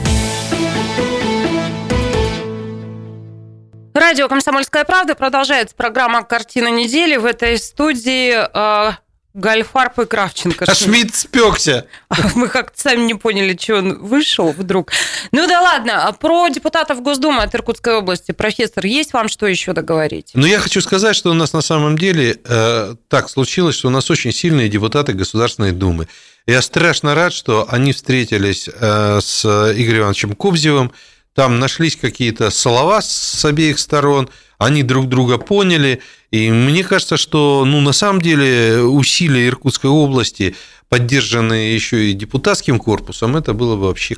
[3.93, 7.17] Радио «Комсомольская правда» продолжается программа «Картина недели».
[7.17, 8.93] В этой студии э,
[9.37, 10.64] Гальфарб и Кравченко.
[10.66, 11.87] А Шмидт спекся.
[12.34, 14.91] Мы как-то сами не поняли, что он вышел вдруг.
[15.30, 18.32] Ну да ладно, про депутатов Госдумы от Иркутской области.
[18.32, 20.30] Профессор, есть вам что еще договорить?
[20.32, 23.91] Ну я хочу сказать, что у нас на самом деле э, так случилось, что у
[23.91, 26.09] нас очень сильные депутаты Государственной Думы.
[26.47, 30.93] Я страшно рад, что они встретились э, с Игорем Ивановичем Кобзевым,
[31.37, 37.64] там нашлись какие-то слова с обеих сторон, они друг друга поняли, и мне кажется, что
[37.66, 40.57] ну, на самом деле усилия Иркутской области,
[40.89, 44.16] поддержанные еще и депутатским корпусом, это было бы вообще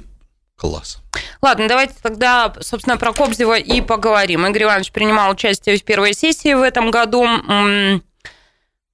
[0.57, 0.99] класс.
[1.43, 4.47] Ладно, давайте тогда, собственно, про Кобзева и поговорим.
[4.47, 7.27] Игорь Иванович принимал участие в первой сессии в этом году.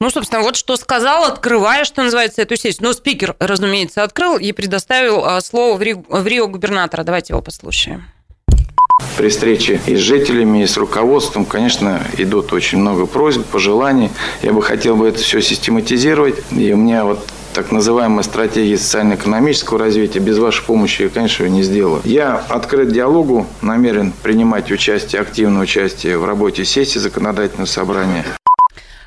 [0.00, 2.84] Ну, собственно, вот что сказал, открывая, что называется, эту сессию.
[2.84, 7.04] Ну, спикер, разумеется, открыл и предоставил а, слово в Рио губернатора.
[7.04, 8.13] Давайте его послушаем.
[9.16, 14.10] При встрече и с жителями, и с руководством, конечно, идут очень много просьб, пожеланий.
[14.42, 16.36] Я бы хотел бы это все систематизировать.
[16.52, 17.24] И у меня вот
[17.54, 20.18] так называемая стратегия социально-экономического развития.
[20.18, 22.02] Без вашей помощи я, конечно, ее не сделаю.
[22.04, 28.24] Я открыт диалогу, намерен принимать участие, активное участие в работе сессии законодательного собрания.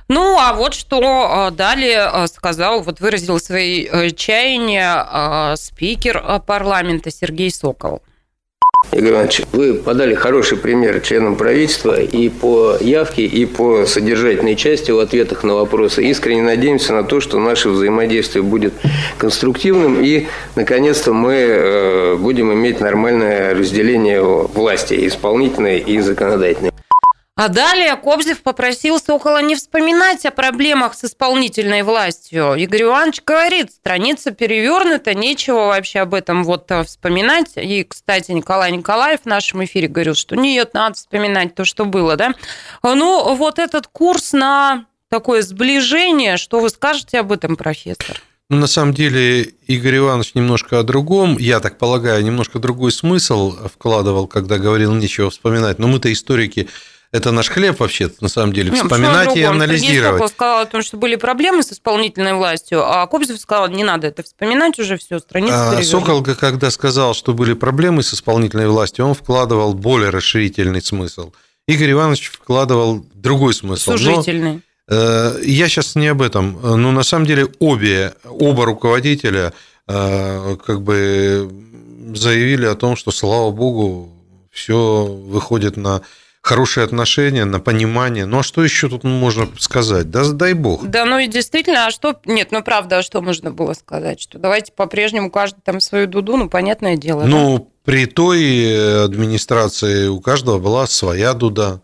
[0.08, 7.12] Ну, а вот что а, далее а, сказал, вот выразил свои э, чаяния спикер парламента
[7.12, 8.02] Сергей Сокол.
[8.98, 14.90] Игорь Иванович, вы подали хороший пример членам правительства и по явке, и по содержательной части
[14.90, 16.04] в ответах на вопросы.
[16.04, 18.74] Искренне надеемся на то, что наше взаимодействие будет
[19.20, 20.26] конструктивным и,
[20.56, 26.72] наконец-то, мы э, будем иметь нормальное разделение власти, исполнительной и законодательной.
[27.38, 32.56] А далее Кобзев попросил Сокола не вспоминать о проблемах с исполнительной властью.
[32.56, 37.52] Игорь Иванович говорит, страница перевернута, нечего вообще об этом вот э, вспоминать.
[37.56, 42.16] И, кстати, Николай Николаев в нашем эфире говорил, что нет, надо вспоминать то, что было,
[42.16, 42.34] да.
[42.82, 48.20] Ну, вот этот курс на такое сближение, что вы скажете об этом, профессор?
[48.50, 53.56] Ну, на самом деле, Игорь Иванович немножко о другом, я так полагаю, немножко другой смысл
[53.68, 55.78] вкладывал, когда говорил нечего вспоминать.
[55.78, 56.68] Но мы-то историки
[57.18, 60.20] это наш хлеб вообще на самом деле, Нет, вспоминать и анализировать.
[60.22, 64.08] Сергей сказал о том, что были проблемы с исполнительной властью, а Кобзев сказал, не надо
[64.08, 69.06] это вспоминать уже, все, страница а, Сокол, когда сказал, что были проблемы с исполнительной властью,
[69.06, 71.32] он вкладывал более расширительный смысл.
[71.68, 73.92] Игорь Иванович вкладывал другой смысл.
[73.92, 74.62] Сужительный.
[74.88, 76.60] Но, э, я сейчас не об этом.
[76.62, 79.52] Но на самом деле обе, оба руководителя
[79.88, 81.50] э, как бы
[82.16, 84.14] заявили о том, что, слава богу,
[84.50, 86.02] все выходит на
[86.48, 88.26] хорошие отношения, на понимание.
[88.26, 90.10] Ну а что еще тут можно сказать?
[90.10, 90.88] Да дай бог.
[90.88, 92.20] Да, ну и действительно, а что...
[92.26, 94.22] Нет, ну правда, а что можно было сказать?
[94.22, 97.24] Что давайте по-прежнему каждый там свою дуду, ну понятное дело.
[97.26, 97.66] Ну, да?
[97.84, 101.82] при той администрации у каждого была своя дуда.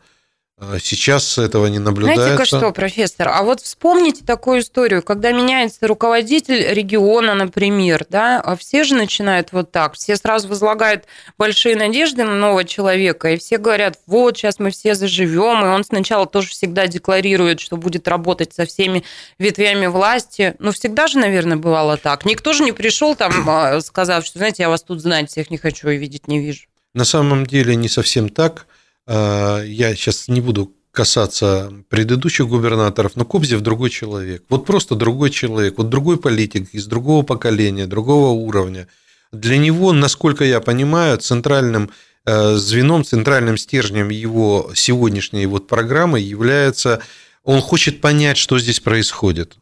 [0.72, 2.24] А сейчас этого не наблюдается.
[2.24, 8.56] Знаете-ка что, профессор, а вот вспомните такую историю, когда меняется руководитель региона, например, да, а
[8.56, 11.06] все же начинают вот так, все сразу возлагают
[11.38, 15.84] большие надежды на нового человека, и все говорят, вот, сейчас мы все заживем, и он
[15.84, 19.04] сначала тоже всегда декларирует, что будет работать со всеми
[19.40, 20.56] ветвями власти.
[20.60, 22.26] Ну, всегда же, наверное, бывало так.
[22.26, 25.58] Никто же не пришел там, а, сказав, что, знаете, я вас тут знать всех не
[25.58, 26.68] хочу и видеть не вижу.
[26.94, 28.68] На самом деле не совсем так.
[29.08, 34.44] А, я сейчас не буду касаться предыдущих губернаторов, но Кобзев другой человек.
[34.50, 38.88] Вот просто другой человек, вот другой политик из другого поколения, другого уровня.
[39.32, 41.90] Для него, насколько я понимаю, центральным
[42.26, 47.02] э, звеном, центральным стержнем его сегодняшней вот программы является,
[47.44, 49.58] он хочет понять, что здесь происходит.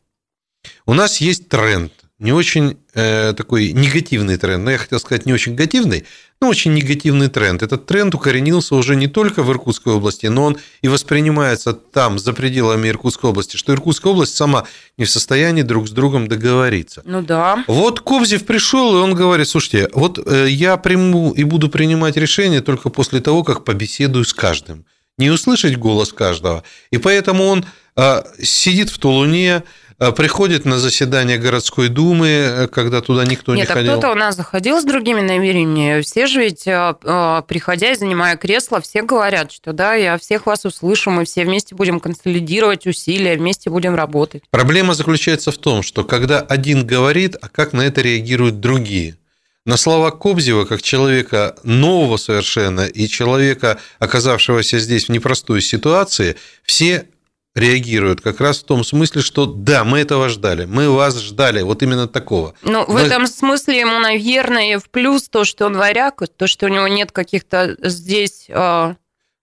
[0.86, 1.94] У нас есть тренд.
[2.20, 4.66] не очень э, такой негативный тренд.
[4.66, 6.06] Но я хотел сказать не очень негативный,
[6.42, 7.62] но очень негативный тренд.
[7.62, 12.34] Этот тренд укоренился уже не только в Иркутской области, но он и воспринимается там, за
[12.34, 14.66] пределами Иркутской области, что Иркутская область сама
[14.98, 17.04] не в состоянии друг с другом договориться.
[17.06, 17.64] Ну да.
[17.68, 22.62] Вот Кобзев пришел, и он говорит, слушайте, вот э, я приму и буду принимать решение
[22.62, 24.86] только после того, как побеседую с каждым.
[25.20, 26.64] Не услышать голос каждого.
[26.90, 27.66] И поэтому он
[27.96, 29.62] э, сидит в Тулуне,
[30.10, 33.92] приходит на заседание городской думы, э, когда туда никто Нет, не а ходил.
[33.92, 36.02] кто-то у нас заходил с другими намерениями.
[36.02, 40.48] Все же ведь, э, э, приходя и занимая кресло, все говорят, что да, я всех
[40.48, 44.42] вас услышу, мы все вместе будем консолидировать усилия, вместе будем работать.
[44.50, 49.18] Проблема заключается в том, что когда один говорит, а как на это реагируют другие.
[49.64, 57.06] На слова Кобзева, как человека нового совершенно и человека, оказавшегося здесь в непростой ситуации, все
[57.56, 61.84] реагируют как раз в том смысле, что да, мы этого ждали, мы вас ждали, вот
[61.84, 62.54] именно такого.
[62.64, 66.68] Ну, в Мы- этом смысле ему, наверное, в плюс то, что он варяг, то, что
[66.68, 68.46] у него нет каких-то здесь...
[68.48, 68.96] э,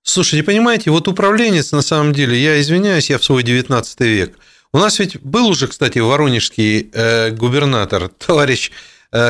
[0.03, 4.39] Слушайте, понимаете, вот управленец, на самом деле, я извиняюсь, я в свой 19 век.
[4.73, 8.71] У нас ведь был уже, кстати, воронежский э, губернатор, товарищ,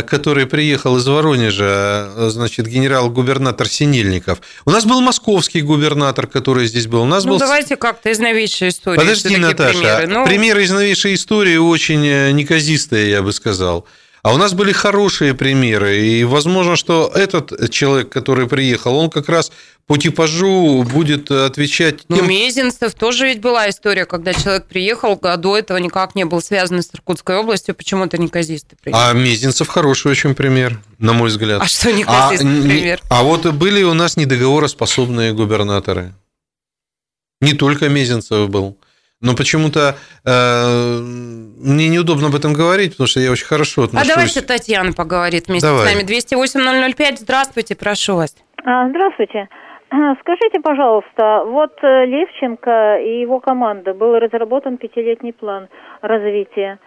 [0.03, 4.41] который приехал из Воронежа, э, значит, генерал-губернатор Синельников.
[4.65, 7.03] У нас был московский губернатор, который здесь был.
[7.03, 7.39] У нас Ну, был...
[7.39, 8.99] давайте как-то из новейшей истории.
[8.99, 9.79] Подожди, Наташа.
[9.79, 10.07] примеры.
[10.09, 13.87] Ну, Примеры из новейшей истории очень э, неказистые, я бы сказал.
[14.23, 19.29] А у нас были хорошие примеры, и возможно, что этот человек, который приехал, он как
[19.29, 19.53] раз
[19.87, 25.37] по типажу будет отвечать Ну, тем, Мезенцев тоже ведь была история, когда человек приехал, а
[25.37, 29.03] до этого никак не был связан с Иркутской областью, почему-то неказистый приехал.
[29.03, 31.63] А Мезенцев хороший очень пример, на мой взгляд.
[31.63, 33.01] А что неказистый не- пример?
[33.09, 36.13] А вот были у нас недоговороспособные губернаторы.
[37.41, 38.77] Не только Мезенцев был.
[39.21, 44.09] Но почему-то э, мне неудобно об этом говорить, потому что я очень хорошо А отношусь.
[44.09, 45.89] давайте Татьяна поговорит вместе Давай.
[45.89, 46.05] с нами.
[46.07, 48.37] 208-005, здравствуйте, прошу вас.
[48.65, 49.49] А, Здравствуйте.
[50.21, 55.69] Скажите, пожалуйста, вот э, Левченко и его команда был разработан пятилетний план
[56.03, 56.79] развития.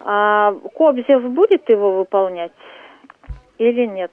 [0.00, 2.52] А Кобзев будет его выполнять
[3.58, 4.12] или нет?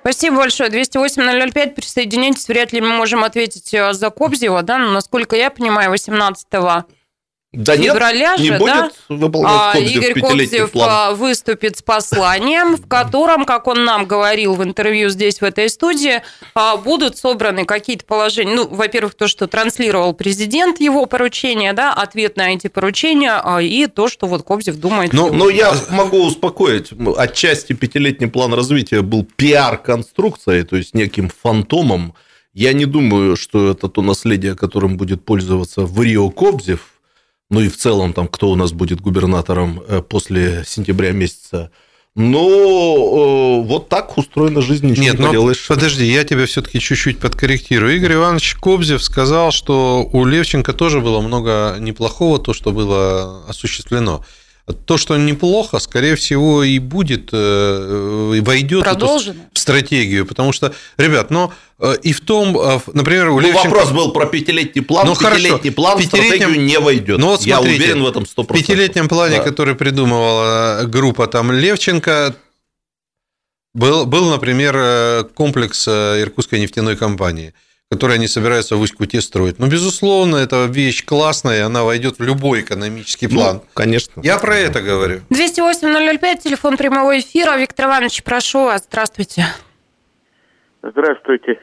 [0.00, 0.68] Спасибо большое.
[0.70, 2.48] 208-005, присоединяйтесь.
[2.48, 6.46] Вряд ли мы можем ответить э, за Кобзева, да, но, насколько я понимаю, 18
[7.56, 10.88] Да нет, февраля не же, будет да, выполнять а, Кобзев Игорь Кобзев план.
[10.92, 15.70] а, выступит с посланием, в котором, как он нам говорил в интервью здесь, в этой
[15.70, 16.22] студии,
[16.54, 18.54] а, будут собраны какие-то положения.
[18.54, 23.86] Ну, во-первых, то, что транслировал президент его поручения, да, ответ на эти поручения, а, и
[23.86, 25.14] то, что вот Кобзев думает.
[25.14, 25.38] Но, сегодня.
[25.38, 26.90] но я могу успокоить.
[27.16, 32.14] Отчасти пятилетний план развития был пиар-конструкцией, то есть неким фантомом.
[32.52, 36.95] Я не думаю, что это то наследие, которым будет пользоваться в Рио Кобзев,
[37.50, 41.70] ну и в целом там, кто у нас будет губернатором э, после сентября месяца.
[42.14, 45.66] Но э, вот так устроена жизнь, ничего Нет, не ну поделаешь.
[45.68, 47.94] подожди, я тебя все-таки чуть-чуть подкорректирую.
[47.94, 54.24] Игорь Иванович Кобзев сказал, что у Левченко тоже было много неплохого, то, что было осуществлено.
[54.84, 59.40] То, что неплохо, скорее всего, и будет, э, и войдет эту- Продолжено.
[59.52, 60.26] в стратегию.
[60.26, 63.68] Потому что, ребят, но э, и в том, э, например, у Ну, Левченко...
[63.68, 65.06] вопрос был про пятилетний план.
[65.06, 65.36] Ну, хорошо.
[65.40, 67.18] пятилетний план в Пятилетнем- стратегию не войдет.
[67.18, 68.64] Ну, вот Я смотрите, уверен в этом 100%.
[68.64, 69.44] В пятилетнем плане, Да.
[69.44, 72.34] который придумывала группа там Левченко,
[73.74, 77.54] был, был, например, э, комплекс э, Иркутской нефтяной компании,
[77.90, 79.60] который они собираются в Усть-Куте строить.
[79.60, 83.56] Ну, безусловно, это вещь классная, она войдет в любой экономический план.
[83.56, 84.20] Ну, конечно.
[84.22, 85.20] Я про это говорю.
[85.30, 87.56] 208-005, телефон прямого эфира.
[87.56, 89.44] Виктор Иванович, прошу вас, здравствуйте.
[90.82, 91.60] Здравствуйте.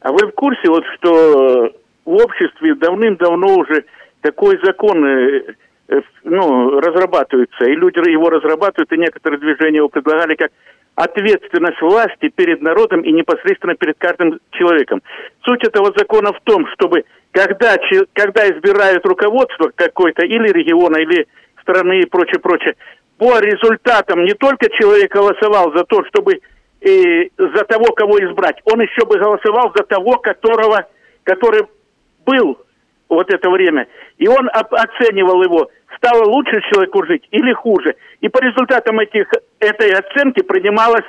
[0.00, 1.72] А вы в курсе, вот что
[2.04, 3.84] в обществе давным-давно уже
[4.20, 5.54] такой закон э,
[5.88, 10.50] э, ну, разрабатывается, и люди его разрабатывают, и некоторые движения его предлагали как
[10.94, 15.02] ответственность власти перед народом и непосредственно перед каждым человеком.
[15.44, 17.76] Суть этого закона в том, чтобы когда,
[18.12, 21.26] когда избирают руководство какой-то или региона, или
[21.62, 22.74] страны и прочее, прочее,
[23.16, 26.40] по результатам не только человек голосовал за то, чтобы
[26.80, 30.86] э, за того, кого избрать, он еще бы голосовал за того, которого,
[31.24, 31.62] который
[32.26, 32.58] был
[33.14, 33.86] вот это время.
[34.18, 37.94] И он оп- оценивал его, стало лучше человеку жить или хуже.
[38.20, 39.26] И по результатам этих,
[39.60, 41.04] этой оценки принималось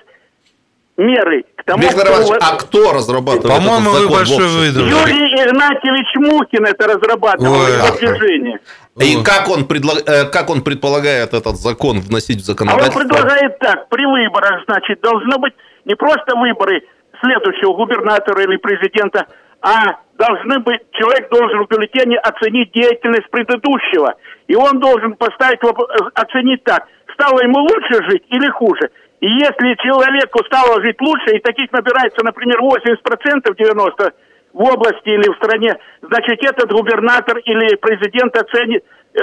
[0.97, 4.67] меры к тому, Виктор кто- Иванович, а кто разрабатывает По-моему, этот вы большой.
[4.67, 7.97] Юрий Игнатьевич Мухин это разрабатывал, Ой.
[7.99, 8.59] движение.
[8.99, 12.99] И как он, предлаг- э, как он предполагает этот закон вносить в А он законодательство?
[12.99, 15.53] предлагает так, при выборах, значит, должно быть
[15.85, 16.83] не просто выборы
[17.21, 19.25] следующего губернатора или президента,
[19.61, 24.13] а должны быть, человек должен в бюллетене оценить деятельность предыдущего.
[24.47, 28.89] И он должен поставить, воп- э, оценить так, стало ему лучше жить или хуже.
[29.21, 34.13] И если человеку стало жить лучше, и таких набирается, например, 80%, 90%
[34.53, 38.83] в области или в стране, значит, этот губернатор или президент оценит
[39.15, 39.19] э,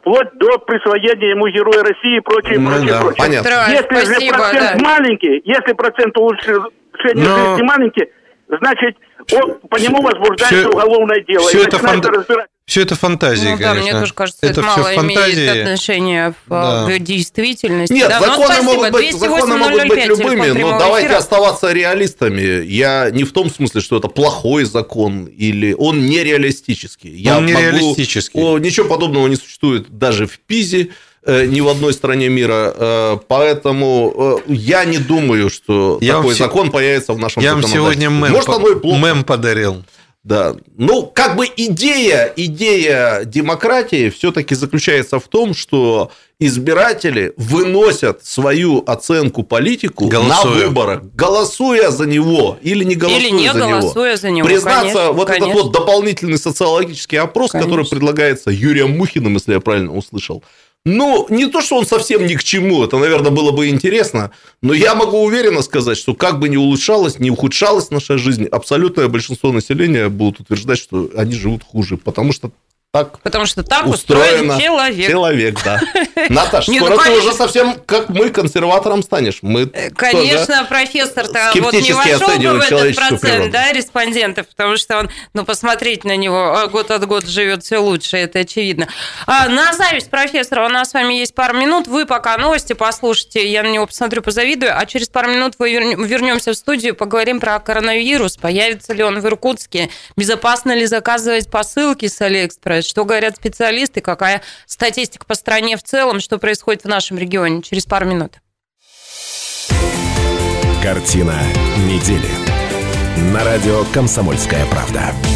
[0.00, 3.18] вплоть до присвоения ему Героя России и прочее, Ну прочее, да, прочее.
[3.18, 3.48] понятно.
[3.68, 4.84] Если же Спасибо, процент да.
[4.88, 6.64] маленький, если процент улучшения
[7.28, 8.06] Но- жизни маленький,
[8.48, 8.96] значит,
[9.32, 11.48] он, по нему возбуждается Всё- уголовное дело.
[11.48, 12.46] всё И это фанта- разбирать.
[12.66, 13.82] Все это фантазии, Ну да, конечно.
[13.82, 15.60] мне тоже кажется, это, всё мало имеет фантазии.
[15.60, 16.86] отношения в, Да.
[16.86, 17.92] в действительности.
[17.92, 18.20] Нет, да.
[18.20, 18.72] Ну, законы, спасибо.
[18.72, 21.18] могут быть, 208 законы могут быть 005, телефон любыми, но давайте эфира.
[21.18, 22.64] оставаться реалистами.
[22.64, 27.10] Я не в том смысле, что это плохой закон, или он нереалистический.
[27.14, 28.40] Я Он могу- нереалистический.
[28.40, 30.86] О, ничего подобного не существует даже в Пизе, э,
[31.26, 32.72] ни в одной стране мира.
[32.76, 37.42] Э, Поэтому э, я не думаю, что Я вам такой се- закон появится в нашем
[37.42, 38.98] Я вам сегодня мем, Может, по- оно и плохо.
[38.98, 39.82] мем подарил.
[40.22, 40.56] Да.
[40.78, 46.10] Ну, как бы идея, идея демократии все-таки заключается в том, что
[46.40, 50.44] избиратели выносят свою оценку политику Голосуя.
[50.44, 54.80] на выборах, голосуя за него или не голосуя Или не за голосуя за него, Признаться,
[54.94, 55.50] конечно, вот конечно.
[55.50, 57.90] этот вот дополнительный социологический опрос, который Конечно.
[57.96, 60.42] предлагается Юрием Мухиным, если я правильно услышал,
[60.86, 64.74] ну, не то, что он совсем ни к чему, это, наверное, было бы интересно, но
[64.74, 69.50] я могу уверенно сказать, что как бы ни улучшалась, ни ухудшалась наша жизнь, абсолютное большинство
[69.50, 72.50] населения будут утверждать, что они живут хуже, потому что
[72.94, 75.10] так Потому что так устроен человек.
[75.10, 75.80] Человек, да.
[76.28, 77.28] Наташ, Не, скоро ну, ты конечно.
[77.28, 79.38] уже совсем как мы консерватором станешь.
[79.42, 83.50] Мы Э, тоже- Конечно, профессор-то вот не скептически вошел бы в этот человеческую процент, природу.
[83.50, 87.78] да, респондентов, потому что он, ну, посмотреть на него а, год от года живет все
[87.78, 88.86] лучше, это очевидно.
[89.26, 91.88] А, на зависть профессора у нас с вами есть пару минут.
[91.88, 96.52] Вы пока новости послушайте, я на него посмотрю, позавидую, а через пару минут верн- вернемся
[96.52, 102.20] в студию, поговорим про коронавирус, появится ли он в Иркутске, безопасно ли заказывать посылки с
[102.20, 107.62] Алиэкспресс, что говорят специалисты, какая статистика по стране в целом, что происходит в нашем регионе.
[107.62, 108.34] Через пару минут.
[110.82, 111.40] Картина
[111.88, 112.28] недели.
[113.32, 115.33] На радио «Комсомольская правда».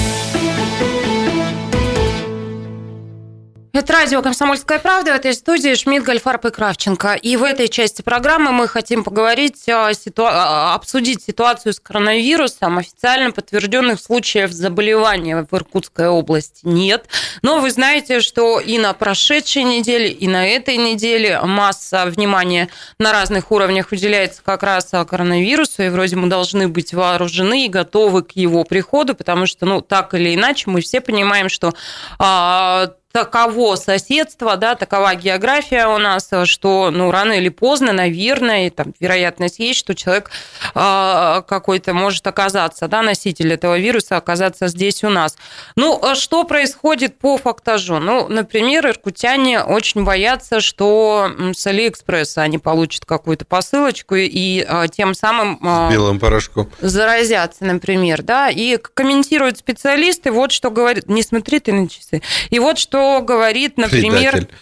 [3.78, 5.12] Это радио «Комсомольская правда».
[5.12, 7.14] В этой студии Шмидт, Гольфарб и Кравченко.
[7.14, 12.78] И в этой части программы мы хотим поговорить, ситуа- обсудить ситуацию с коронавирусом.
[12.78, 17.06] Официально подтвержденных случаев заболевания в Иркутской области нет.
[17.42, 23.12] Но вы знаете, что и на прошедшей неделе, и на этой неделе масса внимания на
[23.12, 25.84] разных уровнях уделяется как раз коронавирусу.
[25.84, 30.14] И вроде мы должны быть вооружены и готовы к его приходу, потому что, ну, так
[30.14, 31.74] или иначе, мы все понимаем, что
[32.18, 38.70] а, таково соседство, да, такова география у нас, что, ну, рано или поздно, наверное, и
[38.70, 40.30] там вероятность есть, что человек
[40.74, 45.36] э, какой-то может оказаться, да, носитель этого вируса, оказаться здесь у нас.
[45.74, 47.98] Ну, а что происходит по фактажу?
[47.98, 55.14] Ну, например, иркутяне очень боятся, что с Алиэкспресса они получат какую-то посылочку и э, тем
[55.14, 55.58] самым...
[55.62, 56.70] э, Белым порошком.
[56.80, 62.58] заразятся, например, да, и комментируют специалисты, вот что говорит, не смотри ты на часы, и
[62.58, 64.32] вот что говорит, например...
[64.32, 64.54] Предатель.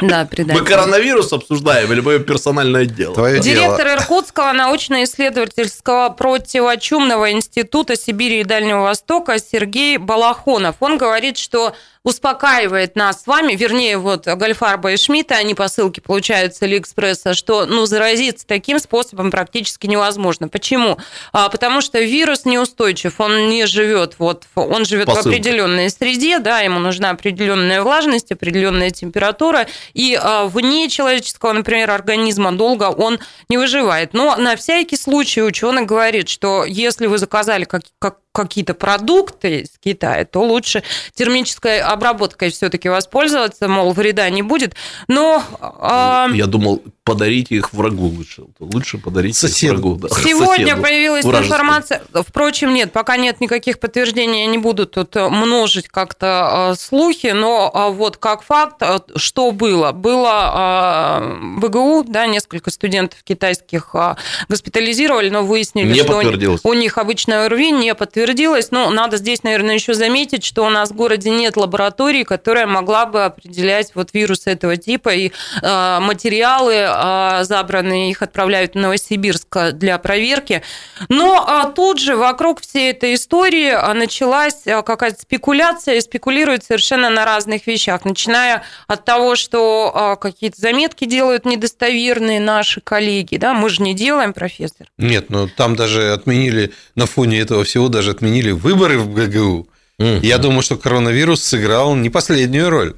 [0.00, 0.60] Да, предатель.
[0.60, 3.14] Мы коронавирус обсуждаем или мое персональное дело?
[3.14, 3.96] Твое Директор дело.
[3.98, 10.76] Иркутского научно-исследовательского противочумного института Сибири и Дальнего Востока Сергей Балахонов.
[10.80, 11.74] Он говорит, что
[12.04, 17.64] успокаивает нас с вами, вернее, вот Гольфарба и Шмидта, они посылки получают с Алиэкспресса, что
[17.66, 20.48] ну, заразиться таким способом практически невозможно.
[20.48, 20.98] Почему?
[21.32, 26.60] А, потому что вирус неустойчив, он не живет, вот, он живет в определенной среде, да,
[26.60, 33.58] ему нужна определенная влажность, определенная температура, и а, вне человеческого, например, организма долго он не
[33.58, 34.12] выживает.
[34.12, 39.70] Но на всякий случай ученый говорит, что если вы заказали как, как, какие-то продукты из
[39.78, 40.82] Китая, то лучше
[41.14, 44.74] термической обработкой все-таки воспользоваться, мол, вреда не будет.
[45.06, 48.44] Но а, Я думал, подарите их врагу лучше.
[48.58, 49.74] Лучше подарите их Соседу.
[49.74, 49.94] врагу.
[49.96, 50.08] да.
[50.08, 50.82] Сегодня Соседу.
[50.82, 51.54] появилась Вражескому.
[51.54, 56.80] информация, впрочем, нет, пока нет никаких подтверждений, я не буду тут э, множить как-то э,
[56.80, 59.92] слухи, но а, вот как факт, э, что было?
[59.92, 64.14] Было э, ВГУ, да, несколько студентов китайских э,
[64.48, 66.60] госпитализировали, но выяснили, Не что у них- подтвердилось.
[66.64, 68.21] у них обычное ОРВИ не подтвердилось.
[68.70, 73.06] Но надо здесь, наверное, еще заметить, что у нас в городе нет лаборатории, которая могла
[73.06, 75.10] бы определять вот вирусы этого типа.
[75.10, 80.62] И э, материалы э, забранные, их отправляют в Новосибирск для проверки.
[81.08, 86.64] Но а, тут же вокруг всей этой истории а, началась а, какая-то спекуляция, и спекулируют
[86.64, 93.36] совершенно на разных вещах, начиная от того, что а, какие-то заметки делают недостоверные наши коллеги,
[93.36, 94.86] да, мы же не делаем, профессор.
[94.98, 99.68] Нет, ну там даже отменили, на фоне этого всего даже отменили выборы в ИГУ.
[99.98, 100.20] Мгм.
[100.22, 102.94] Я думаю, что коронавирус сыграл не последнюю роль.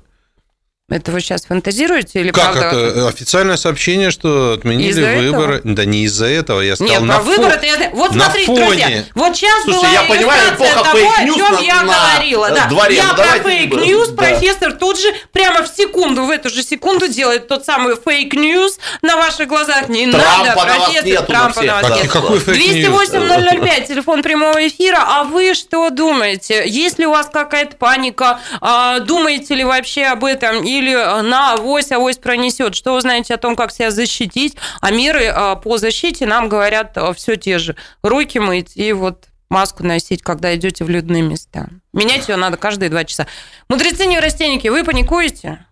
[0.91, 2.77] Это вы сейчас фантазируете или Как правда?
[2.79, 3.09] это?
[3.09, 5.63] Официальное сообщение, что отменили Из-за выборы.
[5.65, 7.91] Да не из-за этого, я сказал, Нет, на про фо- выборы это я...
[7.95, 8.67] Вот на смотрите, фоне.
[8.67, 12.51] друзья, вот сейчас Слушайте, была я понимаю, эпоха того, о чем на- я на говорила.
[12.51, 12.67] Да.
[12.67, 12.97] дворе.
[12.97, 14.15] Я Ну, про fake news, да.
[14.15, 18.79] профессор тут же прямо в секунду, в эту же секунду делает тот самый fake news
[19.01, 19.89] на ваших глазах.
[19.89, 22.13] Не Трампа надо, на профессор, нету Трампа на вас нет.
[22.13, 23.11] какой fake news?
[23.11, 24.99] 208-005, телефон прямого эфира.
[25.03, 26.65] А вы что думаете?
[26.67, 28.39] Есть ли у вас какая-то паника?
[28.61, 30.63] А, Думаете ли вообще об этом?
[30.79, 32.75] Или на авось, авось пронесет?
[32.75, 34.57] Что вы знаете о том, как себя защитить?
[34.81, 37.77] А меры а, по защите нам говорят все те же.
[38.03, 41.69] Руки мыть и вот маску носить, когда идете в людные места.
[41.93, 43.27] Менять ее надо каждые два часа.
[43.69, 45.65] Мудрецы неврастенники, вы паникуете?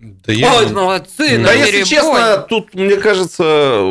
[0.00, 3.82] Да я- Ой, молодцы, Да, на если честно, тут, мне кажется,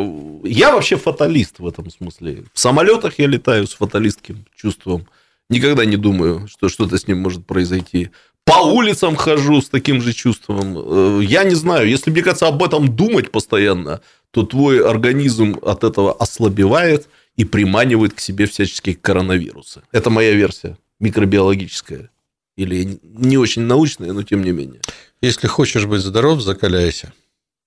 [0.42, 2.44] я вообще фаталист в этом смысле.
[2.54, 5.06] В самолетах я летаю с фаталистским чувством.
[5.50, 8.10] Никогда не думаю, что что-то с ним может произойти.
[8.48, 10.74] По улицам хожу с таким же чувством.
[10.78, 15.84] Э, Я не знаю, если, мне кажется, об этом думать постоянно, то твой организм от
[15.84, 19.82] этого ослабевает и приманивает к себе всяческие коронавирусы.
[19.92, 22.08] Это моя версия микробиологическая.
[22.56, 24.80] Или не очень научная, но тем не менее.
[25.20, 27.12] Если хочешь быть здоров, закаляйся.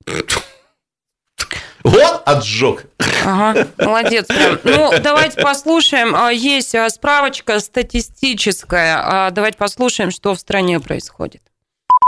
[1.83, 2.83] Вот отжог.
[3.25, 4.27] Ага, молодец.
[4.63, 6.15] Ну, давайте послушаем.
[6.15, 8.99] А, Есть а, справочка статистическая.
[9.03, 11.41] А, Давайте послушаем, что в стране происходит.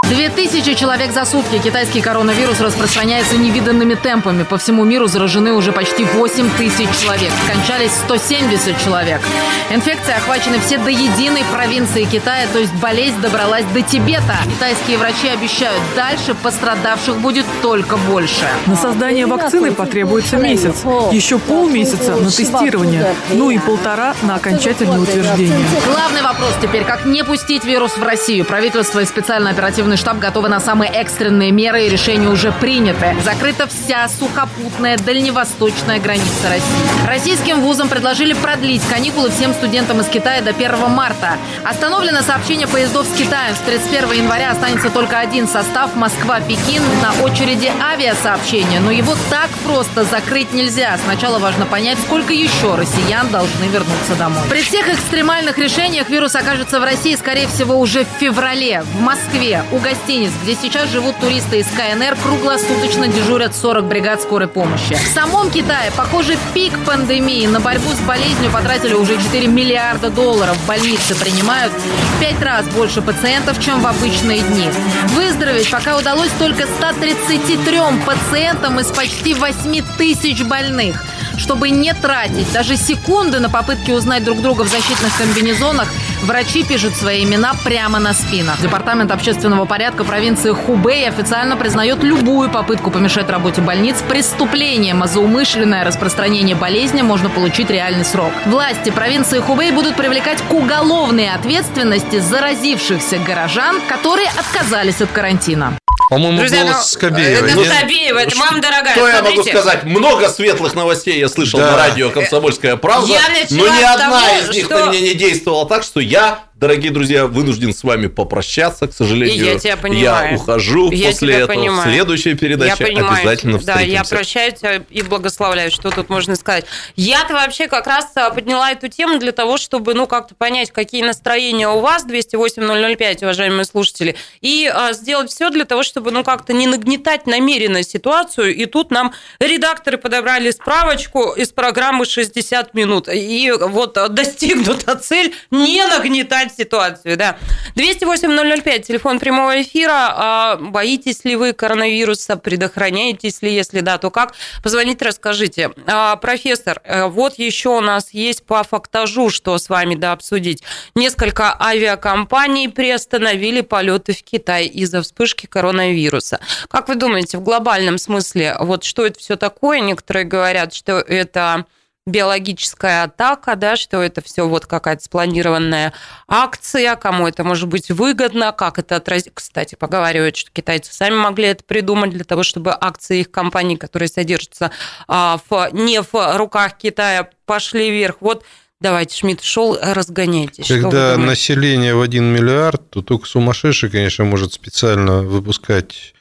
[0.09, 1.57] 2000 человек за сутки.
[1.59, 4.43] Китайский коронавирус распространяется невиданными темпами.
[4.43, 7.31] По всему миру заражены уже почти 8 тысяч человек.
[7.45, 9.21] Скончались 170 человек.
[9.69, 14.37] Инфекция охвачены все до единой провинции Китая, то есть болезнь добралась до Тибета.
[14.45, 18.47] Китайские врачи обещают, дальше пострадавших будет только больше.
[18.65, 25.65] На создание вакцины потребуется месяц, еще полмесяца на тестирование, ну и полтора на окончательное утверждение.
[25.85, 28.45] Главный вопрос теперь, как не пустить вирус в Россию.
[28.45, 29.51] Правительство и специальный
[29.93, 33.15] оперативный штаб готовы на самые экстренные меры, и решения уже приняты.
[33.23, 37.07] Закрыта вся сухопутная дальневосточная граница России.
[37.07, 41.37] Российским вузам предложили продлить каникулы всем студентам из Китая до 1 марта.
[41.63, 43.55] Остановлено сообщение поездов с Китаем.
[43.55, 48.79] С 31 января останется только один состав Москва-Пекин на очереди авиасообщения.
[48.79, 50.97] Но его так просто закрыть нельзя.
[51.03, 54.43] Сначала важно понять, сколько еще россиян должны вернуться домой.
[54.49, 58.83] При всех экстремальных решениях вирус окажется в России, скорее всего, уже в феврале.
[58.83, 64.47] В Москве у гостиниц, где сейчас живут туристы из КНР, круглосуточно дежурят 40 бригад скорой
[64.47, 64.95] помощи.
[64.95, 67.45] В самом Китае, похоже, пик пандемии.
[67.45, 70.57] На борьбу с болезнью потратили уже 4 миллиарда долларов.
[70.65, 74.67] Больницы принимают в 5 раз больше пациентов, чем в обычные дни.
[75.09, 81.03] Выздороветь пока удалось только 133 пациентам из почти 8 тысяч больных.
[81.37, 85.87] Чтобы не тратить даже секунды на попытки узнать друг друга в защитных комбинезонах,
[86.23, 88.59] врачи пишут свои имена прямо на спинах.
[88.61, 95.19] Департамент общественного порядка провинции Хубэй официально признает любую попытку помешать работе больниц преступлением, а за
[95.19, 98.31] умышленное распространение болезни можно получить реальный срок.
[98.45, 105.77] Власти провинции Хубэй будут привлекать к уголовной ответственности заразившихся горожан, которые отказались от карантина.
[106.09, 107.45] По-моему, Друзья, голос ну, Скобеева.
[107.47, 107.73] это нет?
[107.73, 108.93] Скобеева, это мама дорогая.
[108.93, 109.49] Что я могу смотрите.
[109.57, 109.83] сказать?
[109.85, 111.71] Много светлых новостей я слышал Да.
[111.71, 115.13] на радио «Комсомольская правда», Я но ни одна того, из них что- на меня не
[115.15, 116.45] действовала так, что я, Yeah.
[116.63, 119.43] Дорогие друзья, вынужден с вами попрощаться, к сожалению.
[119.43, 120.31] Я тебя понимаю.
[120.31, 121.47] Я ухожу Я после этого.
[121.47, 121.91] понимаю.
[121.91, 123.91] Следующая передача я понимаю, обязательно Да, встретимся.
[123.91, 126.63] я прощаю тебя и благословляю, что тут можно сказать.
[126.95, 131.03] Я-то вообще как раз а, подняла эту тему для того, чтобы, ну, как-то понять, какие
[131.03, 136.53] настроения у вас, 208-005, уважаемые слушатели, и а, сделать все для того, чтобы, ну, как-то
[136.53, 138.55] не нагнетать намеренно ситуацию.
[138.55, 139.11] И тут нам
[139.41, 143.09] редакторы подобрали справочку из программы «60 минут».
[143.09, 147.37] И вот достигнута цель не нагнетать ситуацию, да.
[147.75, 150.13] 208-005, телефон прямого эфира.
[150.15, 152.37] А, Боитесь ли вы коронавируса?
[152.37, 153.53] Предохраняетесь ли?
[153.53, 154.33] Если да, то как?
[154.61, 155.71] Позвоните, расскажите.
[155.87, 160.63] А, Профессор, э, вот еще у нас есть по фактажу, что с вами да обсудить.
[160.95, 166.39] Несколько авиакомпаний приостановили полеты в Китай из-за вспышки коронавируса.
[166.69, 169.79] Как вы думаете, в глобальном смысле, вот что это все такое?
[169.79, 171.65] Некоторые говорят, что это
[172.05, 175.93] биологическая атака, да, что это все вот какая-то спланированная
[176.27, 179.31] акция, кому это может быть выгодно, как это отразить.
[179.33, 184.09] Кстати, поговаривают, что китайцы сами могли это придумать для того, чтобы акции их компаний, которые
[184.09, 184.71] содержатся
[185.07, 188.17] а, в, не в руках Китая, пошли вверх.
[188.19, 188.43] Вот
[188.81, 190.67] давайте, Шмидт шел, разгоняйтесь.
[190.67, 196.13] Когда население в 1 миллиард, то только сумасшедший, конечно, может специально выпускать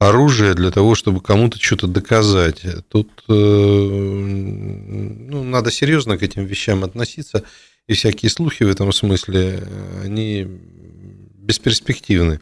[0.00, 2.62] оружие для того, чтобы кому-то что-то доказать.
[2.88, 7.44] Тут э, ну, надо серьезно к этим вещам относиться,
[7.86, 9.62] и всякие слухи в этом смысле,
[10.02, 10.48] они
[11.38, 12.40] бесперспективны.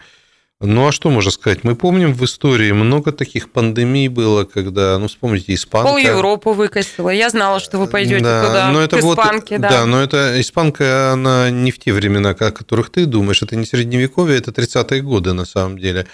[0.60, 1.62] Ну, а что можно сказать?
[1.62, 5.88] Мы помним в истории много таких пандемий было, когда, ну, вспомните, испанка.
[5.88, 7.10] Пол Европы выкосила.
[7.10, 9.68] Я знала, что вы пойдете да, туда, но это к вот, испанке, да.
[9.68, 13.42] Да, но это испанка, она не в те времена, о которых ты думаешь.
[13.42, 16.06] Это не средневековье, это 30-е годы на самом деле.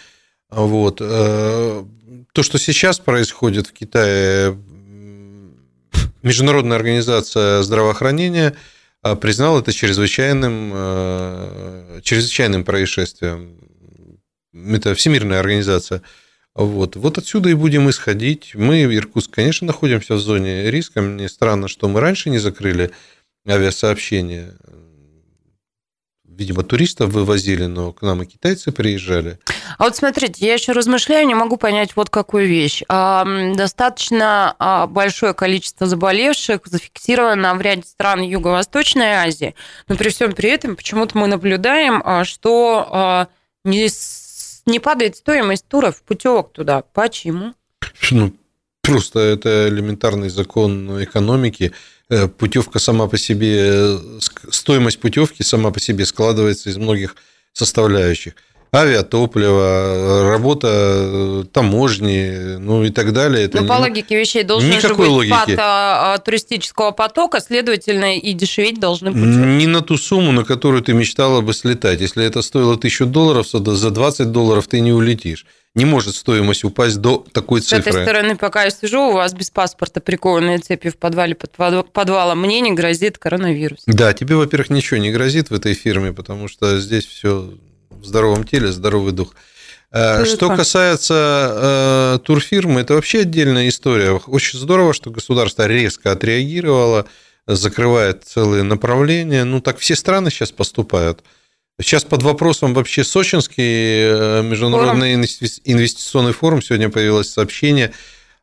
[0.54, 0.98] Вот.
[1.00, 1.84] э,
[2.32, 4.56] То, что сейчас происходит в Китае,
[6.22, 8.56] Международная организация здравоохранения
[9.02, 13.58] а, признала это чрезвычайным, э, чрезвычайным происшествием.
[14.54, 16.02] Это Всемирная организация.
[16.54, 16.94] Вот.
[16.96, 18.54] вот отсюда и будем исходить.
[18.54, 21.02] Мы, Иркутск, конечно, находимся в зоне риска.
[21.02, 22.92] Мне странно, что мы раньше не закрыли
[23.46, 24.54] авиасообщение.
[26.36, 29.38] Видимо, туристов вывозили, но к нам и китайцы приезжали.
[29.78, 32.82] А вот смотрите, я еще размышляю, не могу понять вот какую вещь.
[32.88, 39.54] Достаточно а, большое количество заболевших зафиксировано в ряде стран Юго-Восточной Азии,
[39.86, 43.28] но при всем при этом почему-то мы наблюдаем, а, что а,
[43.64, 43.88] не,
[44.66, 46.82] не падает стоимость туров, путевок туда.
[46.92, 47.54] Почему?
[48.10, 48.32] Ну,
[48.82, 51.72] просто это элементарный закон экономики.
[52.14, 53.98] Э, Путевка сама по себе, э,
[54.50, 57.16] стоимость путевки сама по себе складывается из многих
[57.52, 58.34] составляющих.
[58.74, 63.44] Авиатопливо, работа э, таможни, ну и так далее.
[63.46, 65.32] Это Ну, по не- логике вещей должен же Никакой быть логики.
[65.32, 69.38] спад а, туристического потока, следовательно, и дешеветь должны путевки.
[69.38, 72.00] Не на ту сумму, на которую ты мечтала бы слетать.
[72.00, 75.46] Если это стоило тысячу долларов, то за 20 долларов ты не улетишь.
[75.74, 78.02] Не может стоимость упасть до такой С этой цифры.
[78.02, 82.40] стороны, пока я сижу, у вас без паспорта прикованные цепи в подвале под под- подвалом,
[82.40, 83.80] мне не грозит коронавирус.
[83.86, 87.50] Да, тебе, во-первых, ничего не грозит в этой фирме, потому что здесь все
[88.00, 89.34] в здоровом теле, здоровый дух.
[89.90, 94.12] Э, Что касается э, турфирмы, это вообще отдельная история.
[94.12, 97.06] Очень здорово, что государство резко отреагировало,
[97.46, 99.44] закрывает целые направления.
[99.44, 101.22] Ну, так все страны сейчас поступают.
[101.80, 106.62] Сейчас под вопросом вообще Сочинский э, международный инвести- инвестиционный форум.
[106.62, 107.92] Сегодня появилось сообщение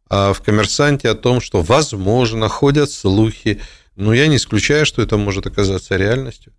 [0.10, 3.62] а, в «Коммерсанте» о том, что, возможно, ходят слухи.
[3.96, 6.54] Но я не исключаю, что это может оказаться реальностью.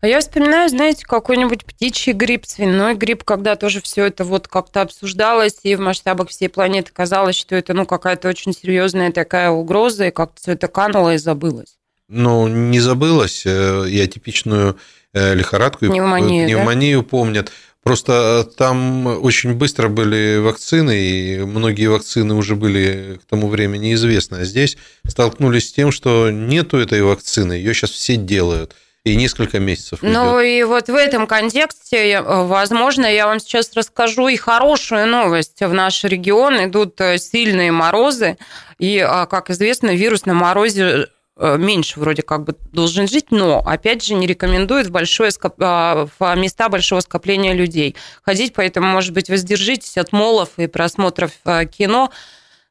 [0.00, 4.82] А я вспоминаю, знаете, какой-нибудь птичий грипп, свиной грипп, когда тоже все это вот как-то
[4.82, 10.06] обсуждалось, и в масштабах всей планеты казалось, что это ну какая-то очень серьезная такая угроза,
[10.06, 11.76] и как-то все это кануло и забылось.
[12.08, 14.76] Ну, не забылось, э, и атипичную
[15.14, 16.54] э, лихорадку, и Пневмонию, да?
[16.54, 17.50] пневмонию помнят.
[17.82, 23.92] Просто э, там очень быстро были вакцины, и многие вакцины уже были к тому времени
[23.94, 24.36] известны.
[24.36, 24.76] А здесь
[25.06, 28.74] столкнулись с тем, что нету этой вакцины, ее сейчас все делают.
[29.04, 34.36] И несколько месяцев Ну и вот в этом контексте, возможно, я вам сейчас расскажу и
[34.36, 35.60] хорошую новость.
[35.60, 38.38] В наш регион идут э, сильные морозы,
[38.78, 43.58] и, а, как известно, вирус на морозе э, меньше вроде как бы должен жить, но,
[43.58, 45.30] опять же, не рекомендуют в, большое
[45.60, 51.32] а, в места большого скопления людей ходить, поэтому, может быть, воздержитесь от молов и просмотров
[51.44, 52.10] э, кино.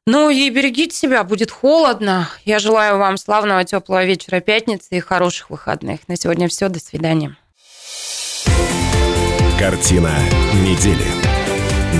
[0.05, 2.29] Ну и берегите себя, будет холодно.
[2.43, 6.05] Я желаю вам славного теплого вечера пятницы и хороших выходных.
[6.09, 7.37] На сегодня все, до свидания.
[9.57, 10.11] Картина
[10.61, 11.05] недели.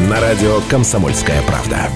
[0.10, 1.90] На радио «Комсомольская правда».